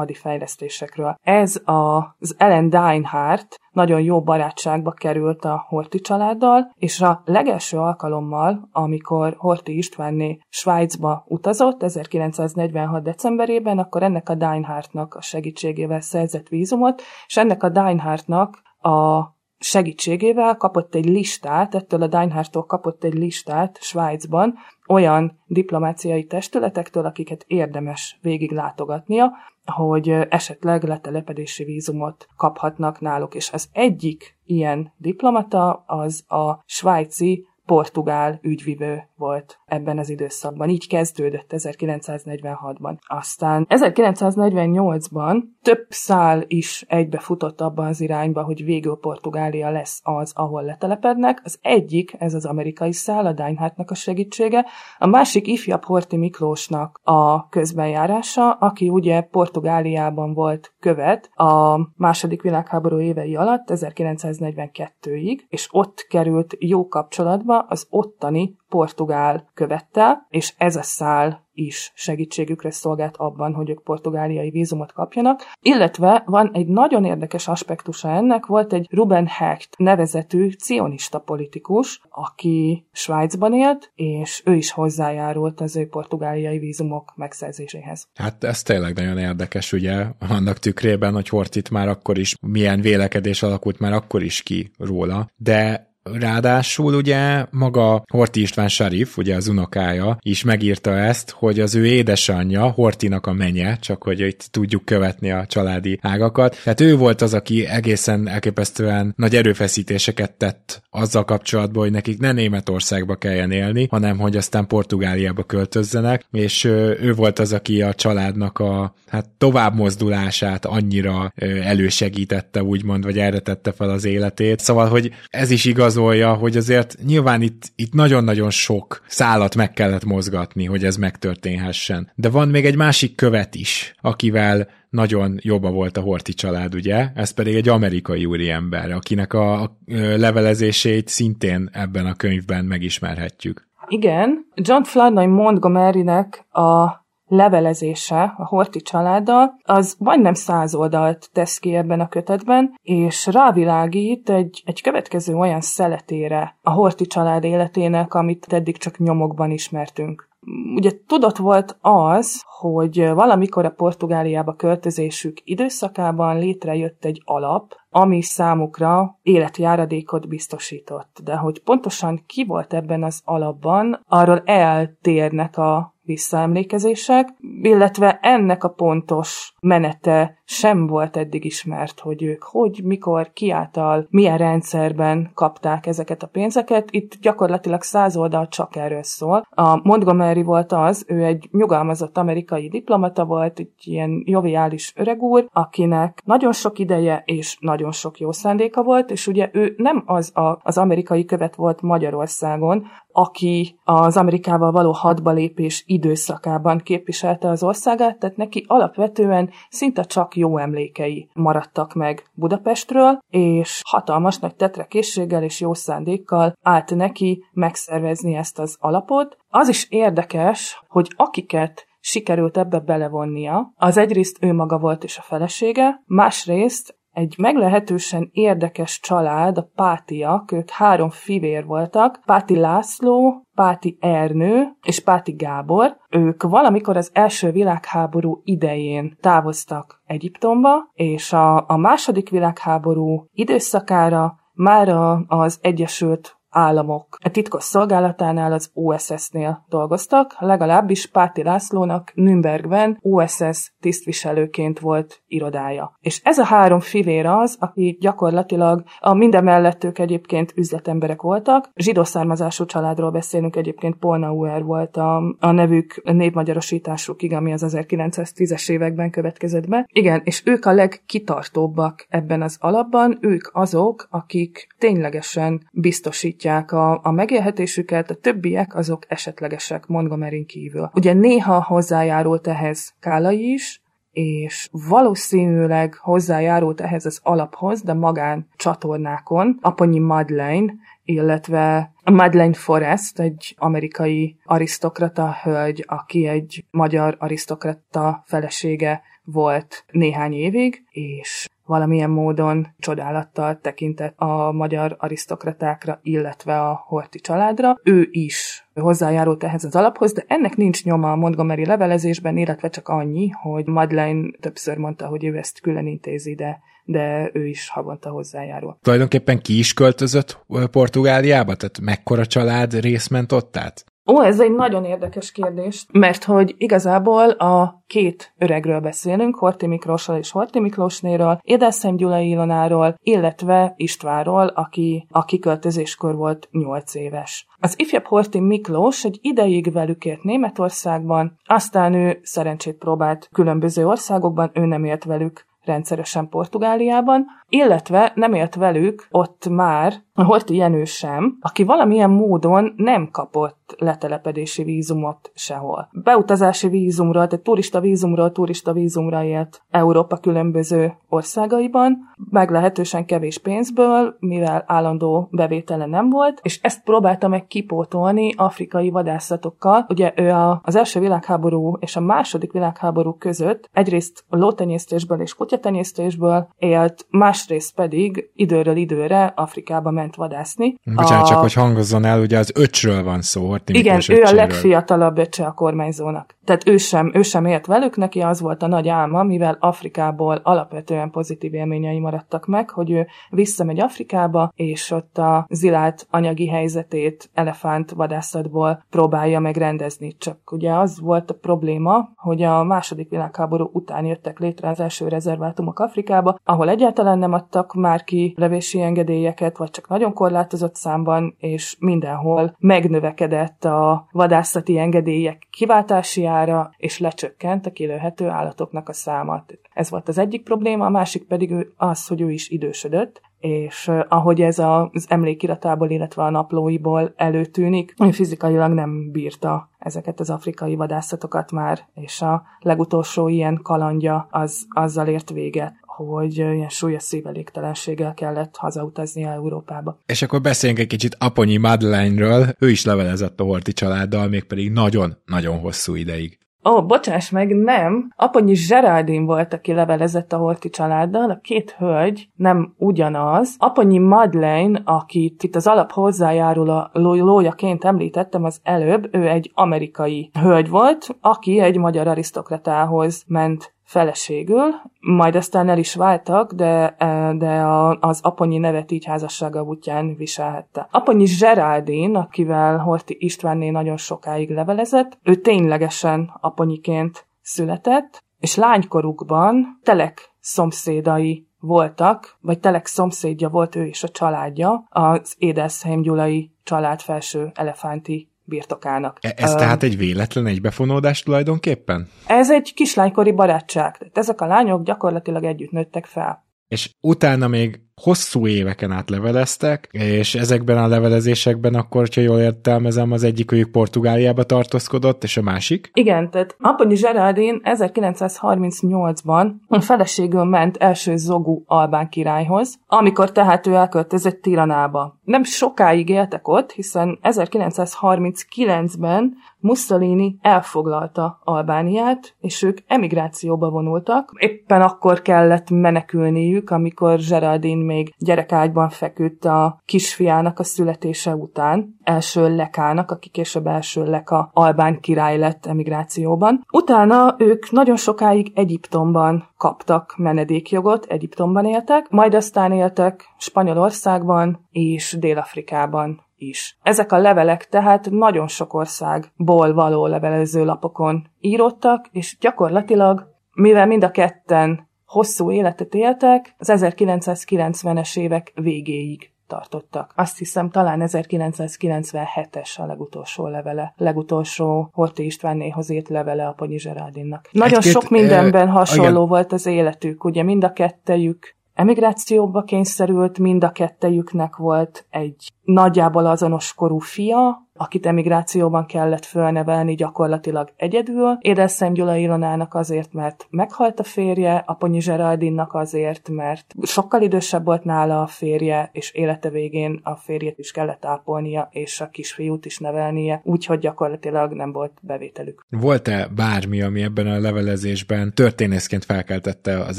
[0.67, 1.17] hadifejlesztésekről.
[1.23, 8.69] Ez az Ellen Deinhardt nagyon jó barátságba került a Horti családdal, és a legelső alkalommal,
[8.73, 13.03] amikor Horti Istvánné Svájcba utazott 1946.
[13.03, 20.57] decemberében, akkor ennek a Deinhardtnak a segítségével szerzett vízumot, és ennek a Deinhardtnak a segítségével
[20.57, 24.55] kapott egy listát, ettől a Deinhardtól kapott egy listát Svájcban
[24.89, 29.33] olyan diplomáciai testületektől, akiket érdemes végig látogatnia,
[29.65, 33.35] hogy esetleg letelepedési vízumot kaphatnak náluk.
[33.35, 40.69] És az egyik ilyen diplomata az a svájci portugál ügyvivő volt ebben az időszakban.
[40.69, 42.97] Így kezdődött 1946-ban.
[43.07, 50.33] Aztán 1948-ban több szál is egybe futott abban az irányba, hogy végül Portugália lesz az,
[50.35, 51.41] ahol letelepednek.
[51.45, 54.67] Az egyik, ez az amerikai szál, a Deinhardtnak a segítsége,
[54.99, 63.01] a másik ifjabb Horti Miklósnak a közbenjárása, aki ugye Portugáliában volt követ a második világháború
[63.01, 70.83] évei alatt, 1942-ig, és ott került jó kapcsolatba az ottani portugál követtel, és ez a
[70.83, 75.41] szál is segítségükre szolgált abban, hogy ők portugáliai vízumot kapjanak.
[75.61, 82.87] Illetve van egy nagyon érdekes aspektusa ennek, volt egy Ruben Hecht nevezetű cionista politikus, aki
[82.93, 88.09] Svájcban élt, és ő is hozzájárult az ő portugáliai vízumok megszerzéséhez.
[88.15, 93.43] Hát ez tényleg nagyon érdekes, ugye, annak tükrében, hogy Hortit már akkor is, milyen vélekedés
[93.43, 99.49] alakult már akkor is ki róla, de Ráadásul ugye maga Horti István Sarif, ugye az
[99.49, 104.85] unokája is megírta ezt, hogy az ő édesanyja, Hortinak a menye, csak hogy itt tudjuk
[104.85, 106.61] követni a családi ágakat.
[106.63, 112.33] Tehát ő volt az, aki egészen elképesztően nagy erőfeszítéseket tett azzal kapcsolatban, hogy nekik ne
[112.33, 118.59] Németországba kelljen élni, hanem hogy aztán Portugáliába költözzenek, és ő volt az, aki a családnak
[118.59, 121.33] a hát tovább mozdulását annyira
[121.63, 124.61] elősegítette, úgymond, vagy erre tette fel az életét.
[124.61, 129.73] Szóval, hogy ez is igaz igazolja, hogy azért nyilván itt, itt nagyon-nagyon sok szálat meg
[129.73, 132.11] kellett mozgatni, hogy ez megtörténhessen.
[132.15, 137.09] De van még egy másik követ is, akivel nagyon jobba volt a Horti család, ugye?
[137.15, 139.79] Ez pedig egy amerikai úriember, akinek a
[140.17, 143.69] levelezését szintén ebben a könyvben megismerhetjük.
[143.89, 151.75] Igen, John Floodnoy Montgomerynek a levelezése a Horti családdal, az majdnem száz oldalt tesz ki
[151.75, 158.53] ebben a kötetben, és rávilágít egy, egy következő olyan szeletére a Horti család életének, amit
[158.53, 160.29] eddig csak nyomokban ismertünk.
[160.75, 169.19] Ugye tudott volt az, hogy valamikor a Portugáliába költözésük időszakában létrejött egy alap, ami számukra
[169.23, 171.21] életjáradékot biztosított.
[171.25, 177.29] De hogy pontosan ki volt ebben az alapban, arról eltérnek a visszaemlékezések,
[177.63, 184.39] illetve ennek a pontos menete sem volt eddig ismert, hogy ők hogy, mikor, kiáltal, milyen
[184.39, 186.89] rendszerben kapták ezeket a pénzeket.
[186.91, 189.47] Itt gyakorlatilag száz oldal csak erről szól.
[189.51, 196.23] A Montgomery volt az, ő egy nyugalmazott amerikai diplomata volt, egy ilyen joviális öregúr, akinek
[196.25, 200.59] nagyon sok ideje és nagyon sok jó szándéka volt, és ugye ő nem az a,
[200.63, 208.19] az amerikai követ volt Magyarországon, aki az Amerikával való hadba lépés időszakában képviselte az országát,
[208.19, 215.61] tehát neki alapvetően szinte csak jó emlékei maradtak meg Budapestről, és hatalmas nagy tetrekészséggel és
[215.61, 219.37] jó szándékkal állt neki megszervezni ezt az alapot.
[219.49, 225.23] Az is érdekes, hogy akiket sikerült ebbe belevonnia, az egyrészt ő maga volt és a
[225.23, 233.97] felesége, másrészt egy meglehetősen érdekes család, a Pátiak, ők három fivér voltak, Páti László, Páti
[234.01, 235.97] Ernő és Páti Gábor.
[236.11, 244.89] Ők valamikor az első világháború idején távoztak Egyiptomba, és a, a második világháború időszakára már
[245.27, 254.79] az Egyesült államok a titkos szolgálatánál, az OSS-nél dolgoztak, legalábbis Páti Lászlónak Nürnbergben OSS tisztviselőként
[254.79, 255.97] volt irodája.
[256.01, 261.71] És ez a három fivér az, aki gyakorlatilag a minden mellett ők egyébként üzletemberek voltak.
[261.75, 269.11] Zsidó származású családról beszélünk, egyébként Polnauer volt a, a nevük népmagyarosításukig, ami az 1910-es években
[269.11, 269.87] következett be.
[269.93, 277.11] Igen, és ők a legkitartóbbak ebben az alapban, ők azok, akik ténylegesen biztosítják a, a
[277.11, 280.91] megélhetésüket, a többiek azok esetlegesek montgomery kívül.
[280.95, 283.81] Ugye néha hozzájárult ehhez Kálai is,
[284.17, 290.75] és valószínűleg hozzájárult ehhez az alaphoz, de magán csatornákon, Aponyi Madeleine,
[291.05, 300.83] illetve Madeleine Forrest, egy amerikai arisztokrata hölgy, aki egy magyar arisztokrata felesége volt néhány évig,
[300.91, 307.77] és valamilyen módon csodálattal tekintett a magyar arisztokratákra, illetve a Horti családra.
[307.83, 312.89] Ő is hozzájárult ehhez az alaphoz, de ennek nincs nyoma a Montgomery levelezésben, illetve csak
[312.89, 316.59] annyi, hogy Madeleine többször mondta, hogy ő ezt külön intézi, de
[316.89, 318.79] de ő is havonta hozzájárul.
[318.83, 321.55] Tulajdonképpen ki is költözött Portugáliába?
[321.55, 323.85] Tehát mekkora család rész ment ott át?
[324.07, 330.17] Ó, ez egy nagyon érdekes kérdés, mert hogy igazából a két öregről beszélünk, Horti Miklósról
[330.17, 337.47] és Horti Miklósnéről, Édelszem Gyulai Ilonáról, illetve Istvánról, aki a kiköltözéskor volt 8 éves.
[337.59, 344.51] Az ifjabb Horti Miklós egy ideig velük élt Németországban, aztán ő szerencsét próbált különböző országokban,
[344.55, 350.85] ő nem élt velük rendszeresen Portugáliában, illetve nem élt velük ott már a Horti Jenő
[350.85, 355.89] sem, aki valamilyen módon nem kapott letelepedési vízumot sehol.
[355.93, 361.99] Beutazási vízumra, tehát turista vízumról turista vízumra élt Európa különböző országaiban,
[362.31, 369.87] meglehetősen kevés pénzből, mivel állandó bevétele nem volt, és ezt próbálta meg kipótolni afrikai vadászatokkal.
[369.89, 376.49] Ugye ő a, az első világháború és a második világháború között egyrészt lótenyésztésből és kutyatenyésztésből
[376.59, 377.07] élt,
[377.37, 380.75] másrészt pedig időről időre Afrikába ment vadászni.
[380.85, 381.29] Bocsánat, a...
[381.29, 385.45] csak hogy hangozzon el, ugye az öcsről van szó, Horthy Igen, ő a legfiatalabb öccse
[385.45, 386.37] a kormányzónak.
[386.45, 390.41] Tehát ő sem, ő sem élt velük, neki az volt a nagy álma, mivel Afrikából
[390.43, 397.31] alapvetően pozitív élményei maradtak meg, hogy ő visszamegy Afrikába, és ott a zilált anyagi helyzetét
[397.35, 400.17] elefánt vadászatból próbálja megrendezni.
[400.19, 405.09] Csak ugye az volt a probléma, hogy a második világháború után jöttek létre az első
[405.09, 411.35] rezervátumok Afrikába, ahol egyáltalán nem adtak már ki levési engedélyeket, vagy csak nagyon korlátozott számban,
[411.39, 419.45] és mindenhol megnövekedett a vadászati engedélyek kiváltási ára, és lecsökkent a kilőhető állatoknak a száma.
[419.73, 424.41] Ez volt az egyik probléma, a másik pedig az, hogy ő is idősödött, és ahogy
[424.41, 431.79] ez az emlékiratából, illetve a naplóiból előtűnik, fizikailag nem bírta ezeket az afrikai vadászatokat már,
[431.95, 439.23] és a legutolsó ilyen kalandja az azzal ért véget, hogy ilyen súlyos szívelégtelenséggel kellett hazautazni
[439.25, 439.99] Európába.
[440.07, 442.47] És akkor beszéljünk egy kicsit Aponyi Madeleine-ről.
[442.59, 446.39] Ő is levelezett a Horti családdal, mégpedig nagyon-nagyon hosszú ideig.
[446.69, 448.13] Ó, oh, bocsáss meg, nem.
[448.17, 453.55] Aponyi Geraldine volt, aki levelezett a Horti családdal, a két hölgy nem ugyanaz.
[453.59, 460.31] Aponyi Madeleine, akit itt az alap hozzájárul a lójaként említettem az előbb, ő egy amerikai
[460.41, 467.33] hölgy volt, aki egy magyar arisztokratához ment feleségül, majd aztán el is váltak, de, e,
[467.33, 470.89] de a, az aponyi nevet így házassága útján viselhette.
[470.91, 480.35] Aponyi Geraldine, akivel Horti Istvánné nagyon sokáig levelezett, ő ténylegesen aponyiként született, és lánykorukban telek
[480.41, 487.51] szomszédai voltak, vagy telek szomszédja volt ő és a családja, az Édesheim Gyulai család felső
[487.55, 489.19] elefánti birtokának.
[489.21, 492.09] E- ez um, tehát egy véletlen egybefonódás tulajdonképpen?
[492.27, 493.99] Ez egy kislánykori barátság.
[493.99, 496.45] Tehát ezek a lányok gyakorlatilag együtt nőttek fel.
[496.69, 503.13] És utána még hosszú éveken át leveleztek, és ezekben a levelezésekben akkor, hogyha jól értelmezem,
[503.13, 505.91] az egyikőjük Portugáliába tartózkodott, és a másik?
[505.93, 513.75] Igen, tehát Aponyi Geraldine 1938-ban a feleségül ment első zogú albán királyhoz, amikor tehát ő
[513.75, 515.19] elköltözött Tiranába.
[515.25, 524.33] Nem sokáig éltek ott, hiszen 1939-ben Mussolini elfoglalta Albániát, és ők emigrációba vonultak.
[524.37, 532.57] Éppen akkor kellett menekülniük, amikor Geraldine még gyerekágyban feküdt a kisfiának a születése után, első
[532.57, 536.65] lekának, aki később első leka albán király lett emigrációban.
[536.73, 546.25] Utána ők nagyon sokáig Egyiptomban kaptak menedékjogot, Egyiptomban éltek, majd aztán éltek Spanyolországban és Dél-Afrikában
[546.37, 546.79] is.
[546.83, 554.05] Ezek a levelek tehát nagyon sok országból való levelező lapokon írottak, és gyakorlatilag, mivel mind
[554.05, 560.13] a ketten hosszú életet éltek, az 1990-es évek végéig tartottak.
[560.17, 567.49] Azt hiszem, talán 1997-es a legutolsó levele, legutolsó Horti Istvánnéhoz írt levele a Ponyi Zserádinnak.
[567.53, 569.29] Nagyon Egy-két, sok mindenben hasonló igen.
[569.29, 576.27] volt az életük, ugye mind a kettejük emigrációba kényszerült, mind a kettejüknek volt egy nagyjából
[576.27, 581.39] azonos korú fia, akit emigrációban kellett fölnevelni gyakorlatilag egyedül.
[581.41, 587.85] Édeszem Gyula Ilonának azért, mert meghalt a férje, Aponyi Zseraldinnak azért, mert sokkal idősebb volt
[587.85, 592.79] nála a férje, és élete végén a férjét is kellett ápolnia, és a kisfiút is
[592.79, 595.67] nevelnie, úgyhogy gyakorlatilag nem volt bevételük.
[595.69, 599.99] Volt-e bármi, ami ebben a levelezésben történészként felkeltette az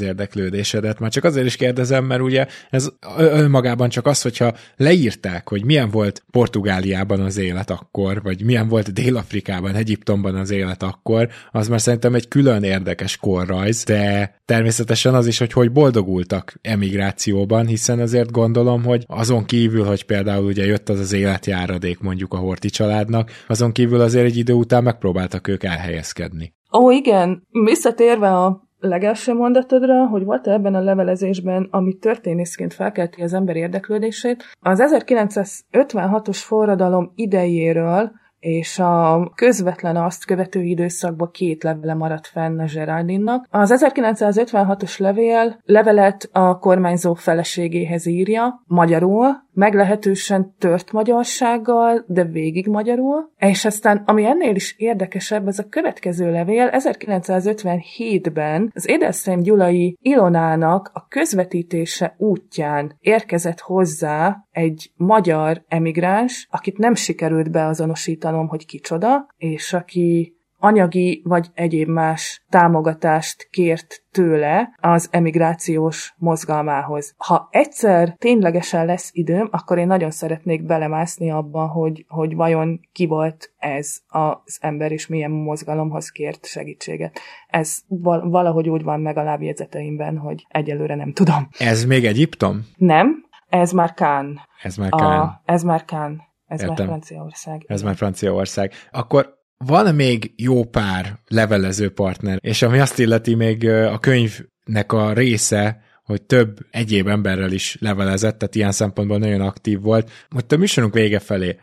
[0.00, 0.98] érdeklődésedet?
[0.98, 5.90] Már csak azért is kérdezem, mert ugye ez önmagában csak az, hogyha leírták, hogy milyen
[5.90, 11.68] volt Portugáliában az élet, élet akkor, vagy milyen volt Dél-Afrikában, Egyiptomban az élet akkor, az
[11.68, 17.98] már szerintem egy külön érdekes korrajz, de természetesen az is, hogy hogy boldogultak emigrációban, hiszen
[17.98, 22.70] azért gondolom, hogy azon kívül, hogy például ugye jött az az életjáradék mondjuk a Horti
[22.70, 26.52] családnak, azon kívül azért egy idő után megpróbáltak ők elhelyezkedni.
[26.72, 27.46] Ó, igen.
[27.64, 33.56] Visszatérve a legelső mondatodra, hogy volt -e ebben a levelezésben, ami történészként felkelti az ember
[33.56, 34.44] érdeklődését.
[34.60, 38.10] Az 1956-os forradalom idejéről
[38.40, 43.46] és a közvetlen azt követő időszakban két levele maradt fenn a Geraldinnak.
[43.50, 53.30] Az 1956-os levél levelet a kormányzó feleségéhez írja, magyarul, meglehetősen tört magyarsággal, de végig magyarul,
[53.38, 60.90] és aztán, ami ennél is érdekesebb, az a következő levél 1957-ben az Édeszem Gyulai Ilonának
[60.92, 69.72] a közvetítése útján érkezett hozzá egy magyar emigráns, akit nem sikerült beazonosítanom, hogy kicsoda, és
[69.72, 77.14] aki anyagi vagy egyéb más támogatást kért tőle az emigrációs mozgalmához.
[77.16, 83.06] Ha egyszer ténylegesen lesz időm, akkor én nagyon szeretnék belemászni abba, hogy, hogy vajon ki
[83.06, 87.18] volt ez az ember, és milyen mozgalomhoz kért segítséget.
[87.48, 87.78] Ez
[88.22, 91.48] valahogy úgy van meg a lábjegyzeteimben, hogy egyelőre nem tudom.
[91.58, 92.66] Ez még Egyiptom?
[92.76, 94.40] Nem, ez már Kán.
[94.62, 95.20] Ez már Kán.
[95.20, 96.22] A, ez már Kán.
[96.46, 96.74] Ez Értem.
[96.76, 97.64] már Franciaország.
[97.66, 98.72] Ez már Franciaország.
[98.90, 105.12] Akkor van még jó pár levelező partner, és ami azt illeti még a könyvnek a
[105.12, 110.10] része, hogy több egyéb emberrel is levelezett, tehát ilyen szempontból nagyon aktív volt.
[110.30, 111.58] Most a műsorunk vége felé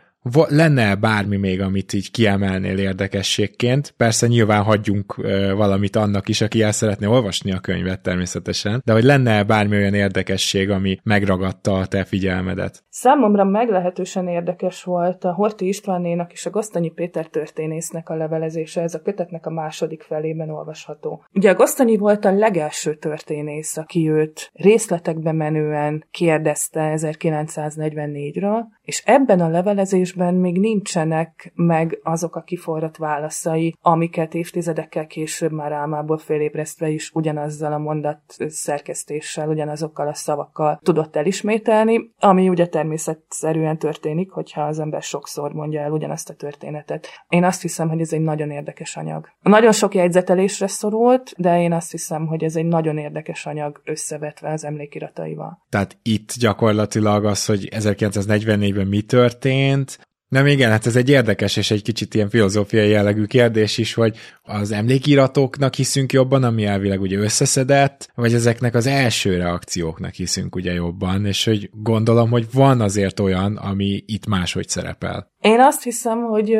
[0.48, 3.94] lenne bármi még, amit így kiemelnél érdekességként?
[3.96, 5.14] Persze nyilván hagyjunk
[5.56, 9.94] valamit annak is, aki el szeretné olvasni a könyvet természetesen, de hogy lenne bármi olyan
[9.94, 12.84] érdekesség, ami megragadta a te figyelmedet?
[12.88, 18.94] Számomra meglehetősen érdekes volt a Horti Istvánnénak és a Gosztanyi Péter történésznek a levelezése, ez
[18.94, 21.24] a kötetnek a második felében olvasható.
[21.34, 29.40] Ugye a Gosztanyi volt a legelső történész, aki őt részletekbe menően kérdezte 1944-ről, és ebben
[29.40, 36.88] a levelezésben még nincsenek meg azok a kiforrott válaszai, amiket évtizedekkel később már álmából félébresztve
[36.88, 44.62] is ugyanazzal a mondat szerkesztéssel, ugyanazokkal a szavakkal tudott elismételni, ami ugye természetszerűen történik, hogyha
[44.62, 47.08] az ember sokszor mondja el ugyanazt a történetet.
[47.28, 49.28] Én azt hiszem, hogy ez egy nagyon érdekes anyag.
[49.42, 54.52] Nagyon sok jegyzetelésre szorult, de én azt hiszem, hogy ez egy nagyon érdekes anyag összevetve
[54.52, 55.62] az emlékirataival.
[55.68, 59.98] Tehát itt gyakorlatilag az, hogy 1944 2014-ben mi történt.
[60.28, 64.16] Nem, igen, hát ez egy érdekes és egy kicsit ilyen filozófiai jellegű kérdés is, hogy
[64.42, 70.72] az emlékiratoknak hiszünk jobban, ami elvileg ugye összeszedett, vagy ezeknek az első reakcióknak hiszünk ugye
[70.72, 75.30] jobban, és hogy gondolom, hogy van azért olyan, ami itt máshogy szerepel.
[75.40, 76.58] Én azt hiszem, hogy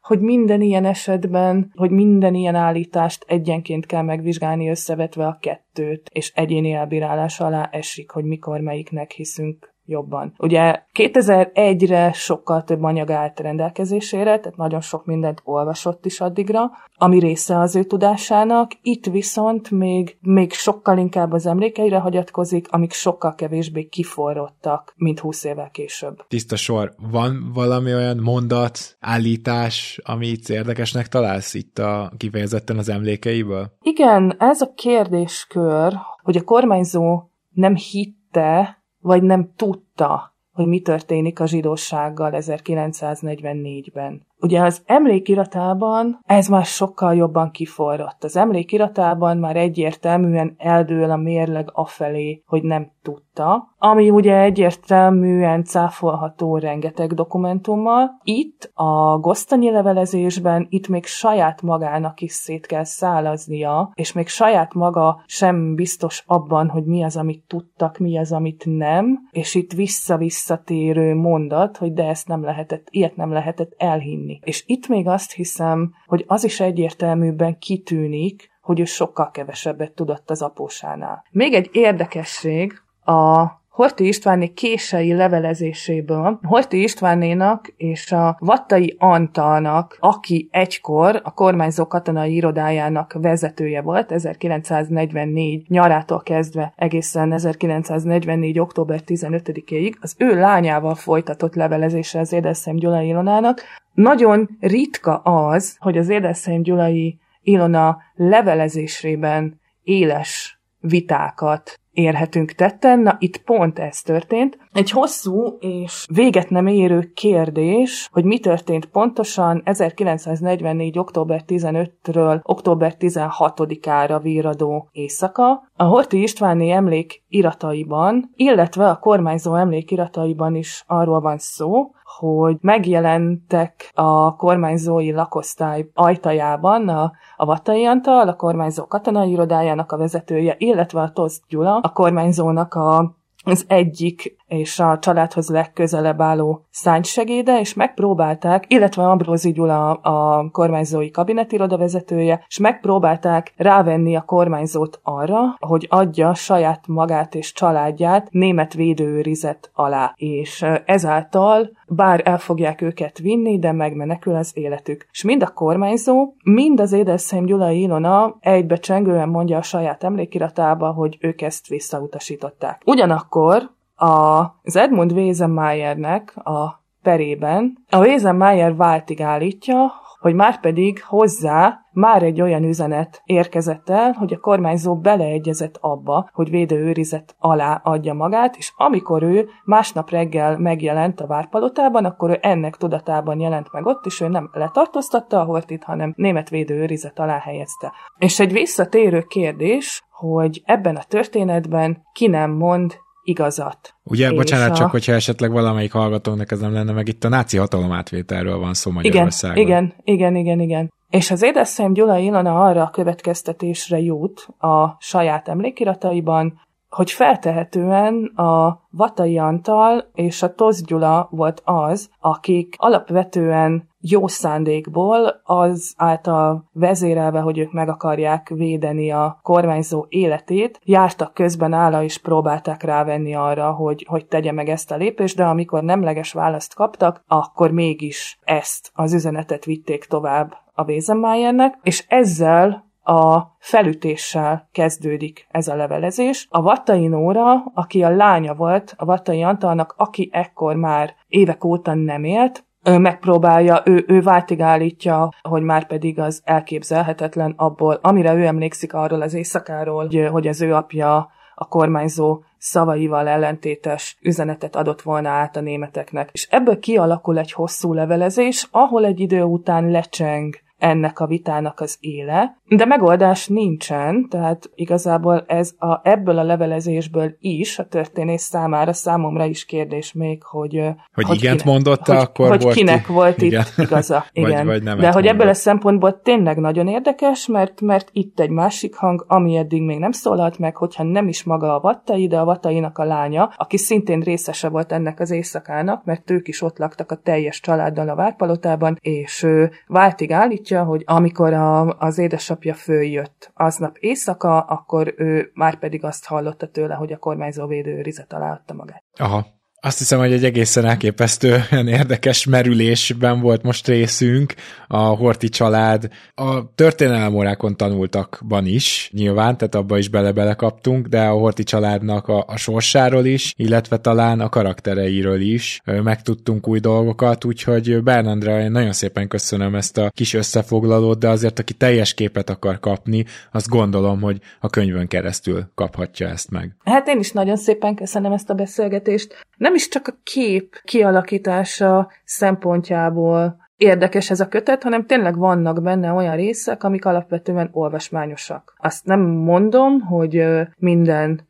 [0.00, 6.32] hogy minden ilyen esetben, hogy minden ilyen állítást egyenként kell megvizsgálni összevetve a kettőt, és
[6.34, 10.32] egyéni elbírálás alá esik, hogy mikor melyiknek hiszünk jobban.
[10.38, 17.18] Ugye 2001-re sokkal több anyag állt rendelkezésére, tehát nagyon sok mindent olvasott is addigra, ami
[17.18, 18.70] része az ő tudásának.
[18.82, 25.44] Itt viszont még, még sokkal inkább az emlékeire hagyatkozik, amik sokkal kevésbé kiforrottak, mint 20
[25.44, 26.24] évvel később.
[26.28, 26.94] Tiszta sor.
[27.10, 33.72] Van valami olyan mondat, állítás, amit érdekesnek találsz itt a kifejezetten az emlékeiből?
[33.80, 41.40] Igen, ez a kérdéskör, hogy a kormányzó nem hitte, vagy nem tudta, hogy mi történik
[41.40, 44.26] a zsidósággal 1944-ben.
[44.40, 48.24] Ugye az emlékiratában ez már sokkal jobban kiforrott.
[48.24, 56.58] Az emlékiratában már egyértelműen eldől a mérleg afelé, hogy nem tudta, ami ugye egyértelműen cáfolható
[56.58, 58.10] rengeteg dokumentummal.
[58.22, 64.74] Itt a gosztanyi levelezésben, itt még saját magának is szét kell szálaznia, és még saját
[64.74, 69.72] maga sem biztos abban, hogy mi az, amit tudtak, mi az, amit nem, és itt
[69.72, 74.27] vissza-visszatérő mondat, hogy de ezt nem lehetett, ilyet nem lehetett elhinni.
[74.42, 80.30] És itt még azt hiszem, hogy az is egyértelműbben kitűnik, hogy ő sokkal kevesebbet tudott
[80.30, 81.24] az apósánál.
[81.30, 90.48] Még egy érdekesség, a Horti Istvánné kései levelezéséből Horti Istvánnénak és a Vattai Antalnak, aki
[90.50, 98.58] egykor a kormányzó katonai irodájának vezetője volt, 1944 nyarától kezdve egészen 1944.
[98.58, 103.62] október 15-ig, az ő lányával folytatott levelezése az Édeszem Gyulai Ilonának.
[103.92, 112.98] Nagyon ritka az, hogy az Édeszem Gyulai Ilona levelezésében éles vitákat érhetünk tetten.
[112.98, 114.58] Na, itt pont ez történt.
[114.72, 120.98] Egy hosszú és véget nem érő kérdés, hogy mi történt pontosan 1944.
[120.98, 125.68] október 15-ről október 16-ára víradó éjszaka.
[125.76, 132.56] A Horti Istváni emlék irataiban, illetve a kormányzó emlék irataiban is arról van szó, hogy
[132.60, 140.54] megjelentek a kormányzói lakosztály ajtajában a, a Vattai Antal, a kormányzó katonai irodájának a vezetője,
[140.58, 147.60] illetve a Tosz Gyula, a kormányzónak a az egyik és a családhoz legközelebb álló szánysegéde,
[147.60, 155.38] és megpróbálták, illetve Ambrózi Gyula a kormányzói kabinetiroda vezetője, és megpróbálták rávenni a kormányzót arra,
[155.58, 160.12] hogy adja saját magát és családját német védőőrizet alá.
[160.16, 165.06] És ezáltal bár el fogják őket vinni, de megmenekül az életük.
[165.10, 171.16] És mind a kormányzó, mind az Édesheim Gyula Ilona egybecsengően mondja a saját emlékiratába, hogy
[171.20, 172.82] ők ezt visszautasították.
[172.84, 182.22] Ugyanakkor az Edmund Wesenmayernek a perében a Wesenmayer váltig állítja, hogy már pedig hozzá már
[182.22, 188.56] egy olyan üzenet érkezett el, hogy a kormányzó beleegyezett abba, hogy védőőrizet alá adja magát,
[188.56, 194.06] és amikor ő másnap reggel megjelent a várpalotában, akkor ő ennek tudatában jelent meg ott,
[194.06, 197.92] és ő nem letartóztatta a hortit, hanem német védőőrizet alá helyezte.
[198.18, 202.94] És egy visszatérő kérdés, hogy ebben a történetben ki nem mond
[203.28, 203.94] igazat.
[204.02, 204.74] Ugye, bocsánat, a...
[204.74, 208.74] csak hogyha esetleg valamelyik hallgatónak ez nem lenne, meg itt a náci hatalom átvételről van
[208.74, 209.56] szó Magyarországon.
[209.56, 210.92] Igen, igen, igen, igen, igen.
[211.10, 218.80] És az édeszem Gyula Ilona arra a következtetésre jut a saját emlékirataiban, hogy feltehetően a
[218.90, 227.40] Vatai Antal és a Tosz Gyula volt az, akik alapvetően jó szándékból az által vezérelve,
[227.40, 233.72] hogy ők meg akarják védeni a kormányzó életét, jártak közben álla és próbálták rávenni arra,
[233.72, 238.90] hogy, hogy tegye meg ezt a lépést, de amikor nemleges választ kaptak, akkor mégis ezt
[238.94, 246.46] az üzenetet vitték tovább a Wezenmayernek, és ezzel a felütéssel kezdődik ez a levelezés.
[246.50, 251.94] A Vattai Nóra, aki a lánya volt a Vattai Antalnak, aki ekkor már évek óta
[251.94, 258.34] nem élt, ő megpróbálja, ő, ő váltig állítja, hogy már pedig az elképzelhetetlen abból, amire
[258.34, 264.76] ő emlékszik arról az éjszakáról, hogy, hogy az ő apja a kormányzó szavaival ellentétes üzenetet
[264.76, 266.28] adott volna át a németeknek.
[266.32, 271.96] És ebből kialakul egy hosszú levelezés, ahol egy idő után lecseng ennek a vitának az
[272.00, 278.92] éle, de megoldás nincsen, tehát igazából ez a, ebből a levelezésből is a történész számára
[278.92, 280.82] számomra is kérdés még, hogy...
[281.12, 283.12] Hogy, hogy igent kinek, mondott hogy, akkor hogy volt kinek ki?
[283.12, 283.64] volt igen.
[283.76, 284.24] itt igaza.
[284.32, 284.56] Igen.
[284.56, 288.50] vagy, vagy nem de hogy ebből a szempontból tényleg nagyon érdekes, mert, mert itt egy
[288.50, 292.38] másik hang, ami eddig még nem szólalt meg, hogyha nem is maga a Vattai, de
[292.38, 296.78] a Vattainak a lánya, aki szintén részese volt ennek az éjszakának, mert ők is ott
[296.78, 302.74] laktak a teljes családdal a Várpalotában, és ő váltig állítja, hogy amikor a, az édesapja
[302.74, 308.74] följött aznap éjszaka, akkor ő már pedig azt hallotta tőle, hogy a kormányzó védőőrize találta
[308.74, 309.04] magát.
[309.18, 309.46] Aha,
[309.80, 314.54] azt hiszem, hogy egy egészen elképesztően érdekes merülésben volt most részünk
[314.86, 316.08] a Horti család.
[316.34, 322.44] A történelmorákon tanultakban is, nyilván, tehát abba is bele-bele kaptunk, de a Horti családnak a,
[322.46, 328.92] a sorsáról is, illetve talán a karaktereiről is megtudtunk új dolgokat, úgyhogy Bernandra, én nagyon
[328.92, 334.20] szépen köszönöm ezt a kis összefoglalót, de azért, aki teljes képet akar kapni, azt gondolom,
[334.20, 336.76] hogy a könyvön keresztül kaphatja ezt meg.
[336.84, 342.10] Hát én is nagyon szépen köszönöm ezt a beszélgetést nem is csak a kép kialakítása
[342.24, 348.74] szempontjából érdekes ez a kötet, hanem tényleg vannak benne olyan részek, amik alapvetően olvasmányosak.
[348.78, 350.44] Azt nem mondom, hogy
[350.76, 351.47] minden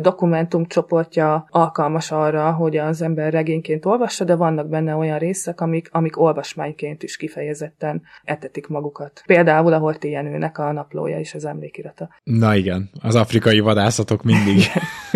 [0.00, 6.20] dokumentumcsoportja alkalmas arra, hogy az ember regényként olvassa, de vannak benne olyan részek, amik, amik
[6.20, 9.22] olvasmányként is kifejezetten etetik magukat.
[9.26, 12.08] Például a Horti Jenőnek a naplója és az emlékirata.
[12.22, 14.62] Na igen, az afrikai vadászatok mindig,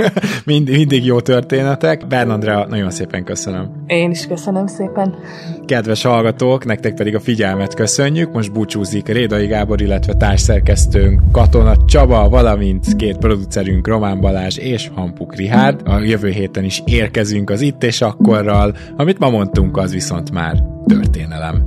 [0.44, 2.02] mindig, mindig jó történetek.
[2.10, 3.84] Andrea, nagyon szépen köszönöm.
[3.86, 5.16] Én is köszönöm szépen.
[5.64, 8.32] Kedves hallgatók, nektek pedig a figyelmet köszönjük.
[8.32, 14.90] Most búcsúzik Rédai Gábor, illetve társszerkesztőnk Katona Csaba, valamint két producerünk Román Balázs Balázs és
[14.94, 15.80] Hampuk Rihárd.
[15.84, 20.62] A jövő héten is érkezünk az itt és akkorral, amit ma mondtunk, az viszont már
[20.86, 21.66] történelem.